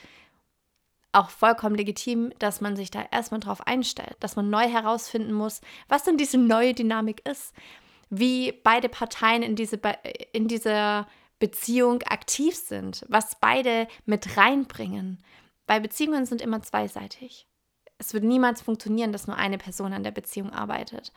auch 1.12 1.30
vollkommen 1.30 1.76
legitim, 1.76 2.32
dass 2.40 2.62
man 2.62 2.78
sich 2.78 2.90
da 2.90 3.04
erstmal 3.12 3.42
drauf 3.42 3.68
einstellt, 3.68 4.16
dass 4.22 4.38
man 4.38 4.50
neu 4.50 4.70
herausfinden 4.70 5.34
muss, 5.34 5.60
was 5.90 6.04
denn 6.04 6.18
diese 6.18 6.38
neue 6.38 6.74
Dynamik 6.74 7.28
ist 7.28 7.54
wie 8.12 8.52
beide 8.52 8.90
Parteien 8.90 9.42
in, 9.42 9.56
diese, 9.56 9.80
in 10.34 10.48
dieser 10.48 11.08
Beziehung 11.40 12.04
aktiv 12.04 12.56
sind, 12.56 13.06
was 13.08 13.40
beide 13.40 13.88
mit 14.06 14.38
reinbringen. 14.38 15.24
Weil 15.66 15.82
Beziehungen 15.82 16.26
sind 16.26 16.42
immer 16.42 16.62
zweiseitig. 16.62 17.48
Es 17.98 18.14
wird 18.14 18.26
niemals 18.26 18.62
funktionieren, 18.62 19.14
dass 19.14 19.28
nur 19.28 19.38
eine 19.38 19.58
Person 19.58 19.94
an 19.94 20.04
der 20.04 20.12
Beziehung 20.12 20.52
arbeitet. 20.52 21.14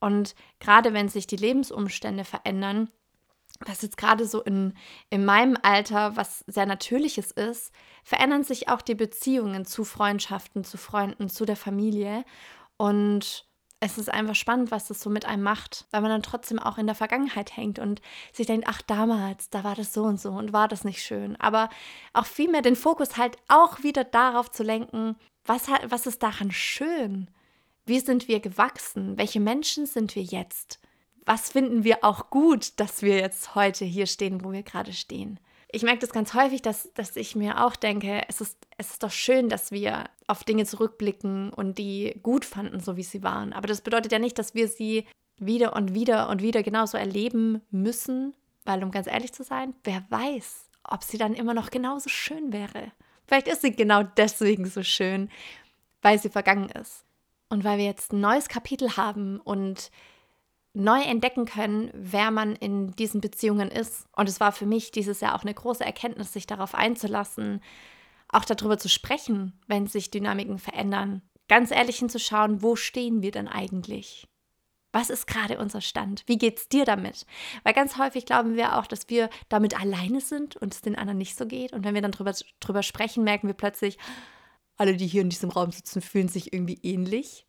Und 0.00 0.34
gerade 0.60 0.94
wenn 0.94 1.08
sich 1.08 1.26
die 1.26 1.36
Lebensumstände 1.36 2.24
verändern, 2.24 2.90
was 3.66 3.82
jetzt 3.82 3.98
gerade 3.98 4.24
so 4.24 4.40
in, 4.42 4.72
in 5.10 5.26
meinem 5.26 5.58
Alter, 5.60 6.16
was 6.16 6.42
sehr 6.46 6.64
Natürliches 6.64 7.30
ist, 7.30 7.72
verändern 8.02 8.44
sich 8.44 8.70
auch 8.70 8.80
die 8.80 8.94
Beziehungen 8.94 9.66
zu 9.66 9.84
Freundschaften, 9.84 10.64
zu 10.64 10.78
Freunden, 10.78 11.28
zu 11.28 11.44
der 11.44 11.56
Familie. 11.56 12.24
Und 12.78 13.49
es 13.80 13.98
ist 13.98 14.10
einfach 14.10 14.34
spannend, 14.34 14.70
was 14.70 14.88
das 14.88 15.00
so 15.00 15.08
mit 15.10 15.24
einem 15.24 15.42
macht, 15.42 15.86
weil 15.90 16.02
man 16.02 16.10
dann 16.10 16.22
trotzdem 16.22 16.58
auch 16.58 16.78
in 16.78 16.86
der 16.86 16.94
Vergangenheit 16.94 17.56
hängt 17.56 17.78
und 17.78 18.02
sich 18.32 18.46
denkt, 18.46 18.66
ach 18.68 18.82
damals, 18.82 19.50
da 19.50 19.64
war 19.64 19.74
das 19.74 19.94
so 19.94 20.04
und 20.04 20.20
so 20.20 20.30
und 20.30 20.52
war 20.52 20.68
das 20.68 20.84
nicht 20.84 21.02
schön. 21.02 21.36
Aber 21.36 21.70
auch 22.12 22.26
vielmehr 22.26 22.62
den 22.62 22.76
Fokus 22.76 23.16
halt 23.16 23.38
auch 23.48 23.82
wieder 23.82 24.04
darauf 24.04 24.50
zu 24.50 24.62
lenken, 24.62 25.16
was, 25.44 25.68
was 25.88 26.06
ist 26.06 26.22
daran 26.22 26.50
schön? 26.50 27.28
Wie 27.86 28.00
sind 28.00 28.28
wir 28.28 28.40
gewachsen? 28.40 29.16
Welche 29.16 29.40
Menschen 29.40 29.86
sind 29.86 30.14
wir 30.14 30.22
jetzt? 30.22 30.78
was 31.26 31.50
finden 31.50 31.84
wir 31.84 32.02
auch 32.02 32.30
gut, 32.30 32.80
dass 32.80 33.02
wir 33.02 33.18
jetzt 33.18 33.54
heute 33.54 33.84
hier 33.84 34.06
stehen, 34.06 34.44
wo 34.44 34.52
wir 34.52 34.64
gerade 34.64 34.92
stehen. 34.92 35.38
Ich 35.72 35.82
merke 35.82 36.00
das 36.00 36.10
ganz 36.10 36.34
häufig, 36.34 36.62
dass, 36.62 36.92
dass 36.94 37.16
ich 37.16 37.36
mir 37.36 37.64
auch 37.64 37.76
denke, 37.76 38.22
es 38.28 38.40
ist, 38.40 38.58
es 38.76 38.90
ist 38.90 39.02
doch 39.02 39.10
schön, 39.10 39.48
dass 39.48 39.70
wir 39.70 40.04
auf 40.26 40.44
Dinge 40.44 40.64
zurückblicken 40.64 41.52
und 41.52 41.78
die 41.78 42.18
gut 42.22 42.44
fanden, 42.44 42.80
so 42.80 42.96
wie 42.96 43.02
sie 43.02 43.22
waren. 43.22 43.52
Aber 43.52 43.68
das 43.68 43.80
bedeutet 43.80 44.12
ja 44.12 44.18
nicht, 44.18 44.38
dass 44.38 44.54
wir 44.54 44.68
sie 44.68 45.06
wieder 45.38 45.74
und 45.74 45.94
wieder 45.94 46.28
und 46.28 46.42
wieder 46.42 46.62
genauso 46.62 46.98
erleben 46.98 47.62
müssen, 47.70 48.34
weil, 48.64 48.82
um 48.82 48.90
ganz 48.90 49.06
ehrlich 49.06 49.32
zu 49.32 49.42
sein, 49.42 49.74
wer 49.84 50.04
weiß, 50.10 50.68
ob 50.84 51.02
sie 51.04 51.18
dann 51.18 51.34
immer 51.34 51.54
noch 51.54 51.70
genauso 51.70 52.08
schön 52.08 52.52
wäre. 52.52 52.92
Vielleicht 53.26 53.48
ist 53.48 53.62
sie 53.62 53.72
genau 53.72 54.02
deswegen 54.02 54.66
so 54.66 54.82
schön, 54.82 55.30
weil 56.02 56.18
sie 56.18 56.30
vergangen 56.30 56.68
ist. 56.70 57.04
Und 57.48 57.64
weil 57.64 57.78
wir 57.78 57.84
jetzt 57.84 58.12
ein 58.12 58.20
neues 58.20 58.48
Kapitel 58.48 58.96
haben 58.96 59.40
und 59.40 59.90
neu 60.72 61.00
entdecken 61.00 61.46
können, 61.46 61.90
wer 61.94 62.30
man 62.30 62.54
in 62.54 62.94
diesen 62.96 63.20
Beziehungen 63.20 63.70
ist. 63.70 64.06
Und 64.14 64.28
es 64.28 64.40
war 64.40 64.52
für 64.52 64.66
mich 64.66 64.92
dieses 64.92 65.20
Jahr 65.20 65.34
auch 65.34 65.42
eine 65.42 65.54
große 65.54 65.84
Erkenntnis, 65.84 66.32
sich 66.32 66.46
darauf 66.46 66.74
einzulassen, 66.74 67.60
auch 68.28 68.44
darüber 68.44 68.78
zu 68.78 68.88
sprechen, 68.88 69.58
wenn 69.66 69.86
sich 69.86 70.10
Dynamiken 70.10 70.58
verändern. 70.58 71.22
Ganz 71.48 71.72
ehrlich 71.72 71.98
hinzuschauen, 71.98 72.62
wo 72.62 72.76
stehen 72.76 73.22
wir 73.22 73.32
denn 73.32 73.48
eigentlich? 73.48 74.28
Was 74.92 75.10
ist 75.10 75.26
gerade 75.26 75.58
unser 75.58 75.80
Stand? 75.80 76.24
Wie 76.26 76.38
geht 76.38 76.58
es 76.58 76.68
dir 76.68 76.84
damit? 76.84 77.26
Weil 77.62 77.74
ganz 77.74 77.96
häufig 77.98 78.26
glauben 78.26 78.56
wir 78.56 78.78
auch, 78.78 78.86
dass 78.86 79.08
wir 79.08 79.30
damit 79.48 79.80
alleine 79.80 80.20
sind 80.20 80.56
und 80.56 80.74
es 80.74 80.80
den 80.80 80.96
anderen 80.96 81.18
nicht 81.18 81.36
so 81.36 81.46
geht. 81.46 81.72
Und 81.72 81.84
wenn 81.84 81.94
wir 81.94 82.02
dann 82.02 82.12
drüber, 82.12 82.34
drüber 82.60 82.82
sprechen, 82.82 83.24
merken 83.24 83.46
wir 83.46 83.54
plötzlich, 83.54 83.98
alle, 84.76 84.96
die 84.96 85.06
hier 85.06 85.22
in 85.22 85.30
diesem 85.30 85.50
Raum 85.50 85.70
sitzen, 85.72 86.00
fühlen 86.00 86.28
sich 86.28 86.52
irgendwie 86.52 86.78
ähnlich 86.82 87.46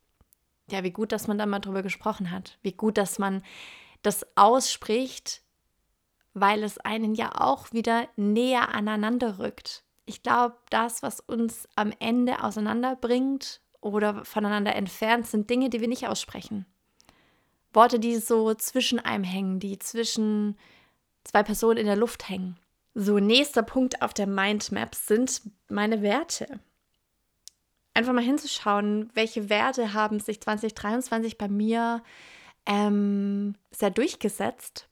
ja, 0.69 0.83
wie 0.83 0.91
gut, 0.91 1.11
dass 1.11 1.27
man 1.27 1.37
da 1.37 1.45
mal 1.45 1.59
drüber 1.59 1.81
gesprochen 1.83 2.31
hat. 2.31 2.57
Wie 2.61 2.71
gut, 2.71 2.97
dass 2.97 3.19
man 3.19 3.43
das 4.01 4.25
ausspricht, 4.35 5.41
weil 6.33 6.63
es 6.63 6.77
einen 6.77 7.13
ja 7.13 7.31
auch 7.39 7.71
wieder 7.73 8.07
näher 8.15 8.73
aneinander 8.73 9.39
rückt. 9.39 9.83
Ich 10.05 10.23
glaube, 10.23 10.55
das, 10.69 11.03
was 11.03 11.19
uns 11.19 11.67
am 11.75 11.93
Ende 11.99 12.43
auseinanderbringt 12.43 13.61
oder 13.79 14.25
voneinander 14.25 14.75
entfernt, 14.75 15.27
sind 15.27 15.49
Dinge, 15.49 15.69
die 15.69 15.81
wir 15.81 15.87
nicht 15.87 16.07
aussprechen. 16.07 16.65
Worte, 17.73 17.99
die 17.99 18.17
so 18.17 18.53
zwischen 18.53 18.99
einem 18.99 19.23
hängen, 19.23 19.59
die 19.59 19.79
zwischen 19.79 20.57
zwei 21.23 21.43
Personen 21.43 21.77
in 21.77 21.85
der 21.85 21.95
Luft 21.95 22.27
hängen. 22.27 22.57
So, 22.93 23.19
nächster 23.19 23.63
Punkt 23.63 24.01
auf 24.01 24.13
der 24.13 24.27
Mindmap 24.27 24.95
sind 24.95 25.41
meine 25.69 26.01
Werte 26.01 26.59
einfach 27.93 28.13
mal 28.13 28.23
hinzuschauen, 28.23 29.09
welche 29.13 29.49
Werte 29.49 29.93
haben 29.93 30.19
sich 30.19 30.41
2023 30.41 31.37
bei 31.37 31.47
mir 31.47 32.03
ähm, 32.65 33.55
sehr 33.71 33.89
durchgesetzt. 33.89 34.87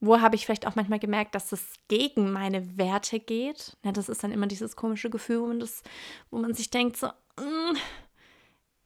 Wo 0.00 0.20
habe 0.20 0.36
ich 0.36 0.44
vielleicht 0.44 0.66
auch 0.66 0.74
manchmal 0.74 0.98
gemerkt, 0.98 1.34
dass 1.34 1.52
es 1.52 1.74
gegen 1.88 2.30
meine 2.32 2.76
Werte 2.76 3.18
geht? 3.18 3.76
Ja, 3.82 3.92
das 3.92 4.08
ist 4.08 4.22
dann 4.22 4.32
immer 4.32 4.46
dieses 4.46 4.76
komische 4.76 5.10
Gefühl, 5.10 5.40
wo 5.40 5.46
man, 5.46 5.60
das, 5.60 5.82
wo 6.30 6.38
man 6.38 6.54
sich 6.54 6.70
denkt, 6.70 6.96
so, 6.96 7.06
mm, 7.06 7.76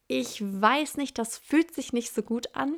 ich 0.07 0.41
weiß 0.41 0.97
nicht, 0.97 1.19
das 1.19 1.39
fühlt 1.39 1.75
sich 1.75 1.93
nicht 1.93 2.15
so 2.15 2.23
gut 2.23 2.55
an. 2.55 2.77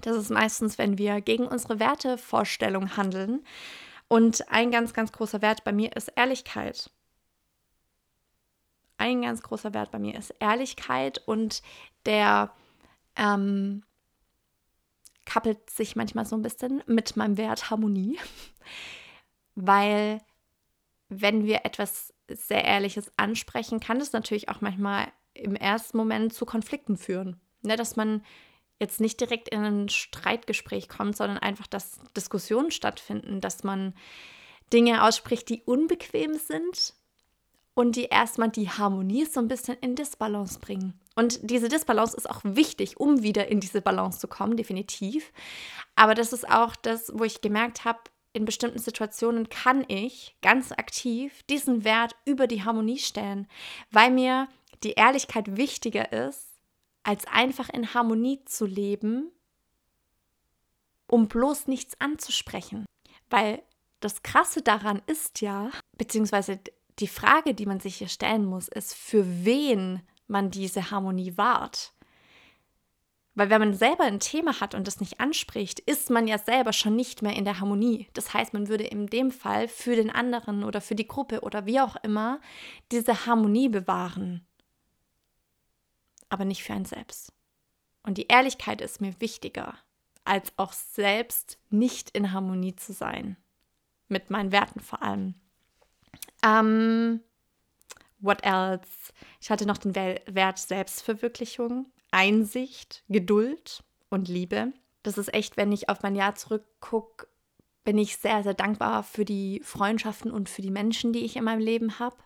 Das 0.00 0.16
ist 0.16 0.30
meistens, 0.30 0.78
wenn 0.78 0.98
wir 0.98 1.20
gegen 1.20 1.46
unsere 1.46 1.80
Wertevorstellung 1.80 2.96
handeln. 2.96 3.44
Und 4.08 4.50
ein 4.50 4.70
ganz, 4.70 4.94
ganz 4.94 5.12
großer 5.12 5.42
Wert 5.42 5.64
bei 5.64 5.72
mir 5.72 5.94
ist 5.96 6.12
Ehrlichkeit 6.16 6.90
ein 8.98 9.22
ganz 9.22 9.42
großer 9.42 9.74
Wert 9.74 9.90
bei 9.90 9.98
mir 9.98 10.16
ist 10.16 10.34
Ehrlichkeit 10.40 11.22
und 11.26 11.62
der 12.04 12.52
ähm, 13.16 13.82
kappelt 15.24 15.70
sich 15.70 15.96
manchmal 15.96 16.26
so 16.26 16.36
ein 16.36 16.42
bisschen 16.42 16.82
mit 16.86 17.16
meinem 17.16 17.36
Wert 17.36 17.70
Harmonie, 17.70 18.18
weil 19.54 20.20
wenn 21.08 21.44
wir 21.44 21.64
etwas 21.64 22.12
sehr 22.28 22.64
Ehrliches 22.64 23.10
ansprechen, 23.16 23.80
kann 23.80 24.00
es 24.00 24.12
natürlich 24.12 24.48
auch 24.48 24.60
manchmal 24.60 25.08
im 25.34 25.56
ersten 25.56 25.96
Moment 25.96 26.34
zu 26.34 26.44
Konflikten 26.44 26.96
führen. 26.96 27.40
Ne, 27.62 27.74
dass 27.76 27.96
man 27.96 28.22
jetzt 28.78 29.00
nicht 29.00 29.20
direkt 29.20 29.48
in 29.48 29.64
ein 29.64 29.88
Streitgespräch 29.88 30.88
kommt, 30.88 31.16
sondern 31.16 31.38
einfach, 31.38 31.66
dass 31.66 31.98
Diskussionen 32.16 32.70
stattfinden, 32.70 33.40
dass 33.40 33.64
man 33.64 33.94
Dinge 34.72 35.02
ausspricht, 35.02 35.48
die 35.48 35.62
unbequem 35.62 36.34
sind, 36.34 36.94
und 37.78 37.94
die 37.94 38.06
erstmal 38.06 38.48
die 38.48 38.68
Harmonie 38.68 39.24
so 39.24 39.38
ein 39.38 39.46
bisschen 39.46 39.76
in 39.80 39.94
Disbalance 39.94 40.58
bringen. 40.58 40.98
Und 41.14 41.38
diese 41.48 41.68
Disbalance 41.68 42.16
ist 42.16 42.28
auch 42.28 42.40
wichtig, 42.42 42.98
um 42.98 43.22
wieder 43.22 43.46
in 43.52 43.60
diese 43.60 43.80
Balance 43.80 44.18
zu 44.18 44.26
kommen, 44.26 44.56
definitiv. 44.56 45.32
Aber 45.94 46.16
das 46.16 46.32
ist 46.32 46.50
auch 46.50 46.74
das, 46.74 47.12
wo 47.14 47.22
ich 47.22 47.40
gemerkt 47.40 47.84
habe, 47.84 48.00
in 48.32 48.44
bestimmten 48.44 48.80
Situationen 48.80 49.48
kann 49.48 49.84
ich 49.86 50.34
ganz 50.42 50.72
aktiv 50.72 51.44
diesen 51.48 51.84
Wert 51.84 52.16
über 52.24 52.48
die 52.48 52.64
Harmonie 52.64 52.98
stellen, 52.98 53.46
weil 53.92 54.10
mir 54.10 54.48
die 54.82 54.94
Ehrlichkeit 54.94 55.56
wichtiger 55.56 56.10
ist, 56.10 56.48
als 57.04 57.28
einfach 57.28 57.68
in 57.68 57.94
Harmonie 57.94 58.44
zu 58.44 58.66
leben, 58.66 59.30
um 61.06 61.28
bloß 61.28 61.68
nichts 61.68 61.94
anzusprechen. 62.00 62.86
Weil 63.30 63.62
das 64.00 64.24
Krasse 64.24 64.62
daran 64.62 65.00
ist 65.06 65.42
ja, 65.42 65.70
beziehungsweise 65.96 66.58
die 66.98 67.08
Frage, 67.08 67.54
die 67.54 67.66
man 67.66 67.80
sich 67.80 67.96
hier 67.96 68.08
stellen 68.08 68.44
muss, 68.44 68.68
ist, 68.68 68.94
für 68.94 69.44
wen 69.44 70.02
man 70.26 70.50
diese 70.50 70.90
Harmonie 70.90 71.36
wahrt. 71.36 71.92
Weil 73.38 73.50
wenn 73.50 73.60
man 73.60 73.74
selber 73.74 74.02
ein 74.02 74.18
Thema 74.18 74.60
hat 74.60 74.74
und 74.74 74.88
das 74.88 74.98
nicht 74.98 75.20
anspricht, 75.20 75.78
ist 75.78 76.10
man 76.10 76.26
ja 76.26 76.38
selber 76.38 76.72
schon 76.72 76.96
nicht 76.96 77.22
mehr 77.22 77.36
in 77.36 77.44
der 77.44 77.60
Harmonie. 77.60 78.08
Das 78.12 78.34
heißt, 78.34 78.52
man 78.52 78.66
würde 78.66 78.82
in 78.82 79.06
dem 79.06 79.30
Fall 79.30 79.68
für 79.68 79.94
den 79.94 80.10
anderen 80.10 80.64
oder 80.64 80.80
für 80.80 80.96
die 80.96 81.06
Gruppe 81.06 81.42
oder 81.42 81.64
wie 81.64 81.78
auch 81.80 81.94
immer 82.02 82.40
diese 82.90 83.26
Harmonie 83.26 83.68
bewahren. 83.68 84.44
Aber 86.28 86.44
nicht 86.44 86.64
für 86.64 86.72
einen 86.72 86.84
selbst. 86.84 87.32
Und 88.02 88.18
die 88.18 88.26
Ehrlichkeit 88.26 88.80
ist 88.80 89.00
mir 89.00 89.14
wichtiger, 89.20 89.78
als 90.24 90.52
auch 90.56 90.72
selbst 90.72 91.58
nicht 91.70 92.10
in 92.10 92.32
Harmonie 92.32 92.74
zu 92.74 92.92
sein. 92.92 93.36
Mit 94.08 94.30
meinen 94.30 94.50
Werten 94.50 94.80
vor 94.80 95.02
allem. 95.02 95.36
Ähm, 96.42 97.20
what 98.20 98.44
else? 98.44 99.12
Ich 99.40 99.50
hatte 99.50 99.66
noch 99.66 99.78
den 99.78 99.94
Wert 99.94 100.58
Selbstverwirklichung, 100.58 101.86
Einsicht, 102.10 103.04
Geduld 103.08 103.84
und 104.08 104.28
Liebe. 104.28 104.72
Das 105.02 105.18
ist 105.18 105.32
echt, 105.32 105.56
wenn 105.56 105.72
ich 105.72 105.88
auf 105.88 106.02
mein 106.02 106.16
Jahr 106.16 106.34
zurückgucke, 106.34 107.28
bin 107.84 107.96
ich 107.98 108.18
sehr, 108.18 108.42
sehr 108.42 108.54
dankbar 108.54 109.02
für 109.02 109.24
die 109.24 109.62
Freundschaften 109.64 110.30
und 110.30 110.48
für 110.48 110.62
die 110.62 110.70
Menschen, 110.70 111.12
die 111.12 111.24
ich 111.24 111.36
in 111.36 111.44
meinem 111.44 111.60
Leben 111.60 111.98
habe. 111.98 112.16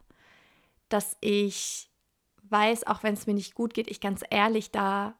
Dass 0.88 1.16
ich 1.20 1.88
weiß, 2.42 2.86
auch 2.86 3.02
wenn 3.02 3.14
es 3.14 3.26
mir 3.26 3.34
nicht 3.34 3.54
gut 3.54 3.72
geht, 3.72 3.90
ich 3.90 4.00
ganz 4.00 4.22
ehrlich 4.28 4.72
da 4.72 5.14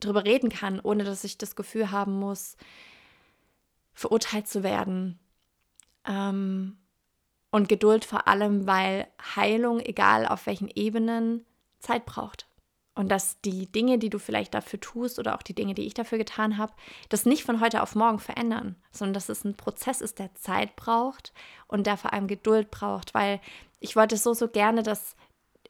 drüber 0.00 0.24
reden 0.24 0.50
kann, 0.50 0.80
ohne 0.80 1.04
dass 1.04 1.24
ich 1.24 1.38
das 1.38 1.56
Gefühl 1.56 1.90
haben 1.90 2.18
muss, 2.18 2.56
verurteilt 3.92 4.48
zu 4.48 4.62
werden. 4.62 5.18
Ähm, 6.04 6.78
und 7.50 7.68
Geduld 7.68 8.04
vor 8.04 8.28
allem, 8.28 8.66
weil 8.66 9.06
Heilung, 9.36 9.80
egal 9.80 10.26
auf 10.26 10.46
welchen 10.46 10.68
Ebenen, 10.68 11.46
Zeit 11.78 12.04
braucht. 12.06 12.46
Und 12.94 13.10
dass 13.10 13.40
die 13.42 13.70
Dinge, 13.70 13.98
die 13.98 14.10
du 14.10 14.18
vielleicht 14.18 14.54
dafür 14.54 14.80
tust 14.80 15.20
oder 15.20 15.36
auch 15.36 15.42
die 15.42 15.54
Dinge, 15.54 15.74
die 15.74 15.86
ich 15.86 15.94
dafür 15.94 16.18
getan 16.18 16.58
habe, 16.58 16.72
das 17.08 17.26
nicht 17.26 17.44
von 17.44 17.60
heute 17.60 17.80
auf 17.82 17.94
morgen 17.94 18.18
verändern, 18.18 18.74
sondern 18.90 19.14
dass 19.14 19.28
es 19.28 19.44
ein 19.44 19.56
Prozess 19.56 20.00
ist, 20.00 20.18
der 20.18 20.34
Zeit 20.34 20.74
braucht 20.74 21.32
und 21.68 21.86
der 21.86 21.96
vor 21.96 22.12
allem 22.12 22.26
Geduld 22.26 22.72
braucht, 22.72 23.14
weil 23.14 23.40
ich 23.78 23.94
wollte 23.94 24.16
so, 24.16 24.34
so 24.34 24.48
gerne, 24.48 24.82
dass 24.82 25.14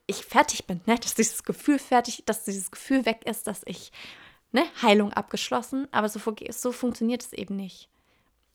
ich 0.06 0.24
fertig 0.24 0.66
bin, 0.66 0.80
ne? 0.86 0.98
dass 0.98 1.14
dieses 1.14 1.44
Gefühl 1.44 1.78
fertig, 1.78 2.22
dass 2.24 2.44
dieses 2.44 2.70
Gefühl 2.70 3.04
weg 3.04 3.26
ist, 3.26 3.46
dass 3.46 3.60
ich 3.66 3.92
ne, 4.52 4.64
Heilung 4.80 5.12
abgeschlossen, 5.12 5.86
aber 5.92 6.08
so, 6.08 6.18
so 6.50 6.72
funktioniert 6.72 7.22
es 7.22 7.34
eben 7.34 7.56
nicht. 7.56 7.90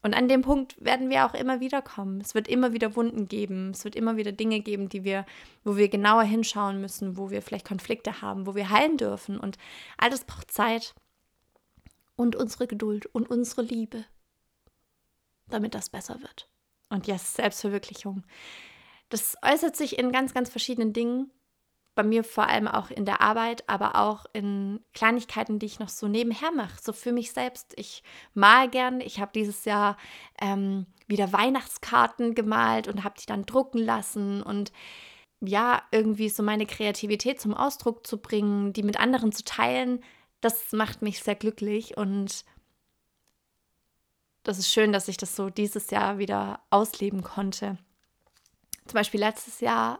Und 0.03 0.13
an 0.13 0.27
dem 0.27 0.41
Punkt 0.41 0.75
werden 0.83 1.09
wir 1.09 1.25
auch 1.25 1.33
immer 1.33 1.61
wieder 1.61 1.81
kommen. 1.81 2.19
Es 2.19 2.35
wird 2.35 2.49
immer 2.49 2.73
wieder 2.73 2.95
Wunden 2.95 3.27
geben. 3.29 3.71
Es 3.71 3.85
wird 3.85 3.95
immer 3.95 4.17
wieder 4.17 4.33
Dinge 4.33 4.59
geben, 4.59 4.89
die 4.89 5.05
wir, 5.05 5.25
wo 5.63 5.77
wir 5.77 5.87
genauer 5.87 6.23
hinschauen 6.23 6.81
müssen, 6.81 7.17
wo 7.17 7.31
wir 7.31 7.41
vielleicht 7.41 7.65
Konflikte 7.65 8.21
haben, 8.21 8.45
wo 8.45 8.53
wir 8.53 8.69
heilen 8.69 8.97
dürfen. 8.97 9.39
Und 9.39 9.57
all 9.97 10.09
das 10.09 10.25
braucht 10.25 10.51
Zeit. 10.51 10.93
und 12.15 12.35
unsere 12.35 12.67
Geduld 12.67 13.07
und 13.07 13.29
unsere 13.29 13.63
Liebe, 13.63 14.05
damit 15.49 15.73
das 15.73 15.89
besser 15.89 16.21
wird. 16.21 16.47
Und 16.89 17.07
yes, 17.07 17.33
Selbstverwirklichung. 17.33 18.23
Das 19.09 19.35
äußert 19.41 19.75
sich 19.75 19.97
in 19.97 20.11
ganz, 20.11 20.33
ganz 20.33 20.49
verschiedenen 20.49 20.93
Dingen. 20.93 21.31
Bei 21.95 22.03
mir 22.03 22.23
vor 22.23 22.47
allem 22.47 22.67
auch 22.67 22.89
in 22.89 23.05
der 23.05 23.21
Arbeit, 23.21 23.69
aber 23.69 23.95
auch 23.95 24.25
in 24.33 24.79
Kleinigkeiten, 24.93 25.59
die 25.59 25.67
ich 25.67 25.79
noch 25.79 25.89
so 25.89 26.07
nebenher 26.07 26.51
mache, 26.51 26.81
so 26.81 26.91
für 26.91 27.11
mich 27.11 27.31
selbst. 27.31 27.73
Ich 27.77 28.03
mal 28.33 28.67
gern. 28.69 28.99
Ich 28.99 29.19
habe 29.19 29.31
dieses 29.33 29.65
Jahr 29.65 29.97
ähm, 30.41 30.87
wieder 31.07 31.31
Weihnachtskarten 31.31 32.33
gemalt 32.33 32.87
und 32.87 33.03
habe 33.03 33.15
die 33.19 33.27
dann 33.27 33.45
drucken 33.45 33.79
lassen 33.79 34.41
und 34.41 34.71
ja, 35.45 35.83
irgendwie 35.91 36.29
so 36.29 36.41
meine 36.41 36.65
Kreativität 36.65 37.39
zum 37.39 37.53
Ausdruck 37.53 38.07
zu 38.07 38.17
bringen, 38.17 38.71
die 38.71 38.83
mit 38.83 38.99
anderen 38.99 39.31
zu 39.33 39.43
teilen, 39.43 40.01
das 40.43 40.71
macht 40.71 41.01
mich 41.01 41.21
sehr 41.21 41.35
glücklich 41.35 41.97
und 41.97 42.45
das 44.43 44.59
ist 44.59 44.71
schön, 44.71 44.91
dass 44.91 45.07
ich 45.07 45.17
das 45.17 45.35
so 45.35 45.49
dieses 45.49 45.89
Jahr 45.89 46.17
wieder 46.17 46.61
ausleben 46.69 47.23
konnte. 47.23 47.77
Zum 48.85 48.95
Beispiel 48.95 49.21
letztes 49.21 49.61
Jahr 49.61 49.99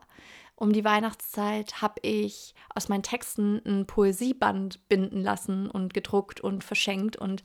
um 0.55 0.72
die 0.72 0.86
Weihnachtszeit 0.86 1.81
habe 1.81 2.00
ich 2.01 2.53
aus 2.74 2.89
meinen 2.89 3.03
Texten 3.03 3.62
ein 3.65 3.88
Poesieband 3.88 4.88
binden 4.88 5.22
lassen 5.22 5.69
und 5.69 5.93
gedruckt 5.93 6.41
und 6.41 6.63
verschenkt. 6.63 7.15
Und 7.15 7.43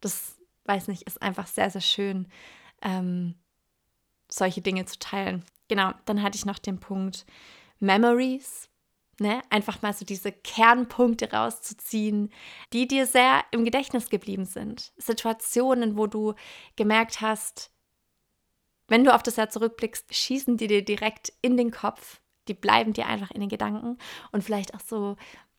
das, 0.00 0.38
weiß 0.66 0.88
nicht, 0.88 1.02
ist 1.02 1.22
einfach 1.22 1.46
sehr, 1.46 1.70
sehr 1.70 1.80
schön, 1.80 2.28
ähm, 2.82 3.34
solche 4.28 4.60
Dinge 4.60 4.84
zu 4.84 4.98
teilen. 4.98 5.44
Genau, 5.68 5.92
dann 6.04 6.22
hatte 6.22 6.36
ich 6.36 6.44
noch 6.44 6.58
den 6.58 6.80
Punkt 6.80 7.26
Memories. 7.78 8.68
Ne? 9.18 9.42
Einfach 9.50 9.82
mal 9.82 9.92
so 9.92 10.04
diese 10.04 10.32
Kernpunkte 10.32 11.30
rauszuziehen, 11.30 12.32
die 12.72 12.88
dir 12.88 13.06
sehr 13.06 13.44
im 13.50 13.64
Gedächtnis 13.64 14.08
geblieben 14.08 14.46
sind. 14.46 14.92
Situationen, 14.96 15.98
wo 15.98 16.06
du 16.06 16.34
gemerkt 16.76 17.20
hast, 17.20 17.70
wenn 18.88 19.04
du 19.04 19.14
auf 19.14 19.22
das 19.22 19.36
Jahr 19.36 19.50
zurückblickst, 19.50 20.14
schießen 20.14 20.56
die 20.56 20.66
dir 20.66 20.84
direkt 20.84 21.32
in 21.42 21.56
den 21.56 21.70
Kopf. 21.70 22.20
Die 22.50 22.54
bleiben 22.54 22.92
dir 22.92 23.06
einfach 23.06 23.30
in 23.30 23.40
den 23.40 23.48
Gedanken. 23.48 23.96
Und 24.32 24.42
vielleicht 24.42 24.74
auch 24.74 24.80
so 24.80 25.16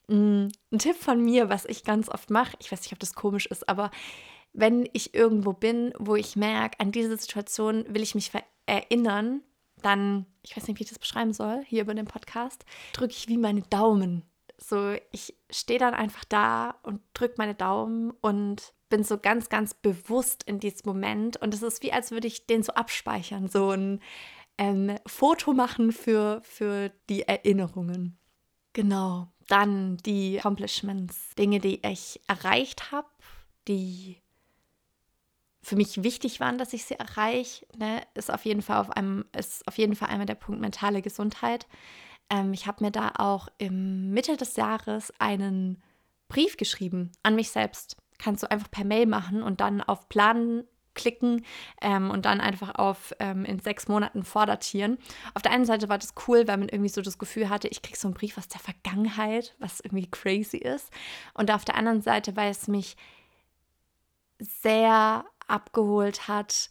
mh, 0.07 0.15
mm, 0.15 0.51
ein 0.73 0.79
Tipp 0.79 0.97
von 0.97 1.23
mir, 1.23 1.49
was 1.49 1.65
ich 1.65 1.83
ganz 1.83 2.09
oft 2.09 2.29
mache. 2.29 2.55
Ich 2.59 2.71
weiß 2.71 2.81
nicht, 2.81 2.93
ob 2.93 2.99
das 2.99 3.15
komisch 3.15 3.45
ist, 3.45 3.67
aber 3.69 3.89
wenn 4.53 4.87
ich 4.91 5.13
irgendwo 5.15 5.53
bin, 5.53 5.93
wo 5.97 6.15
ich 6.15 6.35
merke, 6.35 6.79
an 6.79 6.91
diese 6.91 7.15
Situation 7.15 7.85
will 7.87 8.03
ich 8.03 8.15
mich 8.15 8.31
erinnern, 8.65 9.41
dann, 9.81 10.25
ich 10.43 10.55
weiß 10.55 10.67
nicht, 10.67 10.79
wie 10.79 10.83
ich 10.83 10.89
das 10.89 10.99
beschreiben 10.99 11.33
soll, 11.33 11.63
hier 11.65 11.83
über 11.83 11.93
den 11.93 12.05
Podcast, 12.05 12.65
drücke 12.93 13.13
ich 13.13 13.29
wie 13.29 13.37
meine 13.37 13.61
Daumen. 13.61 14.23
So, 14.57 14.95
ich 15.11 15.35
stehe 15.49 15.79
dann 15.79 15.93
einfach 15.93 16.25
da 16.25 16.75
und 16.83 17.01
drücke 17.13 17.35
meine 17.37 17.55
Daumen 17.55 18.11
und 18.21 18.73
bin 18.89 19.03
so 19.03 19.17
ganz, 19.17 19.49
ganz 19.49 19.73
bewusst 19.73 20.43
in 20.43 20.59
diesem 20.59 20.83
Moment. 20.85 21.37
Und 21.37 21.53
es 21.53 21.63
ist 21.63 21.81
wie, 21.81 21.93
als 21.93 22.11
würde 22.11 22.27
ich 22.27 22.45
den 22.45 22.61
so 22.61 22.73
abspeichern, 22.73 23.47
so 23.47 23.71
ein 23.71 24.01
ähm, 24.57 24.97
Foto 25.05 25.53
machen 25.53 25.91
für, 25.91 26.41
für 26.43 26.91
die 27.09 27.23
Erinnerungen. 27.23 28.17
Genau. 28.73 29.27
Dann 29.47 29.97
die 29.97 30.39
Accomplishments, 30.39 31.35
Dinge, 31.35 31.59
die 31.59 31.85
ich 31.85 32.21
erreicht 32.27 32.91
habe, 32.91 33.07
die 33.67 34.21
für 35.61 35.75
mich 35.75 36.03
wichtig 36.03 36.39
waren, 36.39 36.57
dass 36.57 36.73
ich 36.73 36.85
sie 36.85 36.95
erreiche, 36.95 37.65
ne, 37.77 38.01
ist 38.15 38.33
auf 38.33 38.45
jeden 38.45 38.61
Fall 38.61 38.77
auf 38.77 38.89
einem, 38.91 39.25
ist 39.37 39.67
auf 39.67 39.77
jeden 39.77 39.95
Fall 39.95 40.09
einmal 40.09 40.25
der 40.25 40.35
Punkt 40.35 40.61
mentale 40.61 41.01
Gesundheit. 41.01 41.67
Ähm, 42.29 42.53
ich 42.53 42.65
habe 42.65 42.83
mir 42.83 42.91
da 42.91 43.13
auch 43.17 43.47
im 43.57 44.11
Mitte 44.11 44.37
des 44.37 44.55
Jahres 44.55 45.13
einen 45.19 45.83
Brief 46.29 46.55
geschrieben 46.57 47.11
an 47.23 47.35
mich 47.35 47.49
selbst 47.49 47.97
kannst 48.21 48.43
du 48.43 48.51
einfach 48.51 48.71
per 48.71 48.85
Mail 48.85 49.07
machen 49.07 49.43
und 49.43 49.59
dann 49.59 49.81
auf 49.81 50.07
Planen 50.07 50.63
klicken 50.93 51.45
ähm, 51.81 52.11
und 52.11 52.25
dann 52.25 52.41
einfach 52.41 52.75
auf 52.75 53.13
ähm, 53.19 53.45
in 53.45 53.59
sechs 53.59 53.87
Monaten 53.87 54.23
vordatieren. 54.23 54.97
Auf 55.33 55.41
der 55.41 55.51
einen 55.51 55.65
Seite 55.65 55.89
war 55.89 55.97
das 55.97 56.13
cool, 56.27 56.47
weil 56.47 56.57
man 56.57 56.69
irgendwie 56.69 56.89
so 56.89 57.01
das 57.01 57.17
Gefühl 57.17 57.49
hatte, 57.49 57.67
ich 57.67 57.81
kriege 57.81 57.97
so 57.97 58.07
einen 58.07 58.15
Brief 58.15 58.37
aus 58.37 58.47
der 58.47 58.59
Vergangenheit, 58.59 59.55
was 59.59 59.79
irgendwie 59.79 60.09
crazy 60.09 60.57
ist. 60.57 60.91
Und 61.33 61.51
auf 61.51 61.65
der 61.65 61.75
anderen 61.75 62.01
Seite, 62.01 62.35
weil 62.35 62.51
es 62.51 62.67
mich 62.67 62.95
sehr 64.39 65.25
abgeholt 65.47 66.27
hat, 66.27 66.69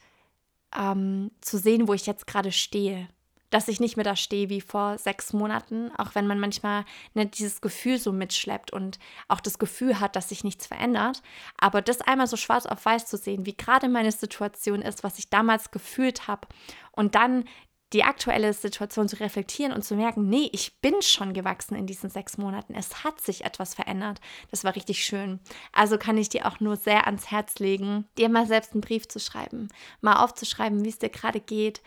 ähm, 0.76 1.30
zu 1.40 1.58
sehen, 1.58 1.88
wo 1.88 1.94
ich 1.94 2.06
jetzt 2.06 2.26
gerade 2.26 2.52
stehe 2.52 3.08
dass 3.50 3.68
ich 3.68 3.80
nicht 3.80 3.96
mehr 3.96 4.04
da 4.04 4.16
stehe 4.16 4.48
wie 4.48 4.60
vor 4.60 4.96
sechs 4.98 5.32
Monaten, 5.32 5.90
auch 5.98 6.14
wenn 6.14 6.26
man 6.26 6.40
manchmal 6.40 6.84
ne, 7.14 7.26
dieses 7.26 7.60
Gefühl 7.60 7.98
so 7.98 8.12
mitschleppt 8.12 8.72
und 8.72 8.98
auch 9.28 9.40
das 9.40 9.58
Gefühl 9.58 10.00
hat, 10.00 10.16
dass 10.16 10.30
sich 10.30 10.44
nichts 10.44 10.66
verändert. 10.66 11.22
Aber 11.58 11.82
das 11.82 12.00
einmal 12.00 12.28
so 12.28 12.36
schwarz 12.36 12.66
auf 12.66 12.84
weiß 12.84 13.06
zu 13.06 13.16
sehen, 13.16 13.46
wie 13.46 13.56
gerade 13.56 13.88
meine 13.88 14.12
Situation 14.12 14.82
ist, 14.82 15.04
was 15.04 15.18
ich 15.18 15.30
damals 15.30 15.70
gefühlt 15.70 16.28
habe 16.28 16.48
und 16.92 17.14
dann 17.14 17.44
die 17.92 18.04
aktuelle 18.04 18.52
Situation 18.52 19.08
zu 19.08 19.18
reflektieren 19.18 19.72
und 19.72 19.82
zu 19.82 19.96
merken, 19.96 20.28
nee, 20.28 20.48
ich 20.52 20.80
bin 20.80 21.02
schon 21.02 21.32
gewachsen 21.34 21.74
in 21.74 21.86
diesen 21.86 22.08
sechs 22.08 22.38
Monaten. 22.38 22.74
Es 22.74 23.02
hat 23.02 23.20
sich 23.20 23.44
etwas 23.44 23.74
verändert. 23.74 24.20
Das 24.50 24.62
war 24.62 24.76
richtig 24.76 25.04
schön. 25.04 25.40
Also 25.72 25.98
kann 25.98 26.16
ich 26.16 26.28
dir 26.28 26.46
auch 26.46 26.60
nur 26.60 26.76
sehr 26.76 27.06
ans 27.06 27.30
Herz 27.32 27.58
legen, 27.58 28.06
dir 28.16 28.28
mal 28.28 28.46
selbst 28.46 28.72
einen 28.72 28.80
Brief 28.80 29.08
zu 29.08 29.18
schreiben, 29.18 29.68
mal 30.00 30.22
aufzuschreiben, 30.22 30.84
wie 30.84 30.88
es 30.88 31.00
dir 31.00 31.08
gerade 31.08 31.40
geht, 31.40 31.82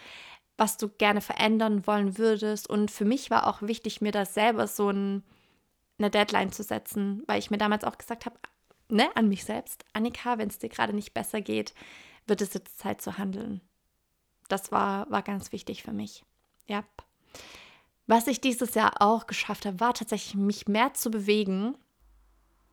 was 0.58 0.78
du 0.78 0.90
gerne 0.90 1.22
verändern 1.22 1.88
wollen 1.88 2.18
würdest. 2.18 2.70
Und 2.70 2.92
für 2.92 3.06
mich 3.06 3.30
war 3.30 3.48
auch 3.48 3.62
wichtig, 3.62 4.02
mir 4.02 4.12
da 4.12 4.26
selber 4.26 4.68
so 4.68 4.90
ein, 4.90 5.24
eine 5.98 6.10
Deadline 6.10 6.52
zu 6.52 6.64
setzen, 6.64 7.24
weil 7.28 7.40
ich 7.40 7.52
mir 7.52 7.58
damals 7.58 7.84
auch 7.84 7.98
gesagt 7.98 8.26
habe, 8.26 8.38
ne, 8.90 9.10
an 9.16 9.30
mich 9.30 9.44
selbst, 9.44 9.86
Annika, 9.94 10.38
wenn 10.38 10.50
es 10.50 10.60
dir 10.60 10.70
gerade 10.70 10.94
nicht 10.94 11.14
besser 11.14 11.42
geht, 11.42 11.74
wird 12.28 12.42
es 12.42 12.54
jetzt 12.54 12.80
Zeit 12.80 13.02
zu 13.02 13.18
handeln. 13.18 13.62
Das 14.48 14.72
war, 14.72 15.10
war 15.10 15.24
ganz 15.24 15.52
wichtig 15.52 15.84
für 15.84 15.94
mich. 15.94 16.24
Ja. 16.68 16.84
Was 18.06 18.28
ich 18.28 18.42
dieses 18.42 18.76
Jahr 18.76 19.02
auch 19.02 19.28
geschafft 19.28 19.66
habe, 19.66 19.80
war 19.80 19.94
tatsächlich, 19.94 20.36
mich 20.36 20.68
mehr 20.68 20.94
zu 20.94 21.10
bewegen. 21.10 21.76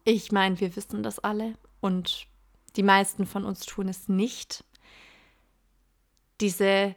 Ich 0.05 0.33
meine, 0.33 0.61
wir 0.61 0.75
wissen 0.77 1.03
das 1.03 1.19
alle 1.19 1.55
und 1.81 2.27
die 2.77 2.83
meisten 2.83 3.27
von 3.27 3.45
uns 3.45 3.65
tun 3.65 3.89
es 3.89 4.09
nicht. 4.09 4.65
Diese 6.41 6.95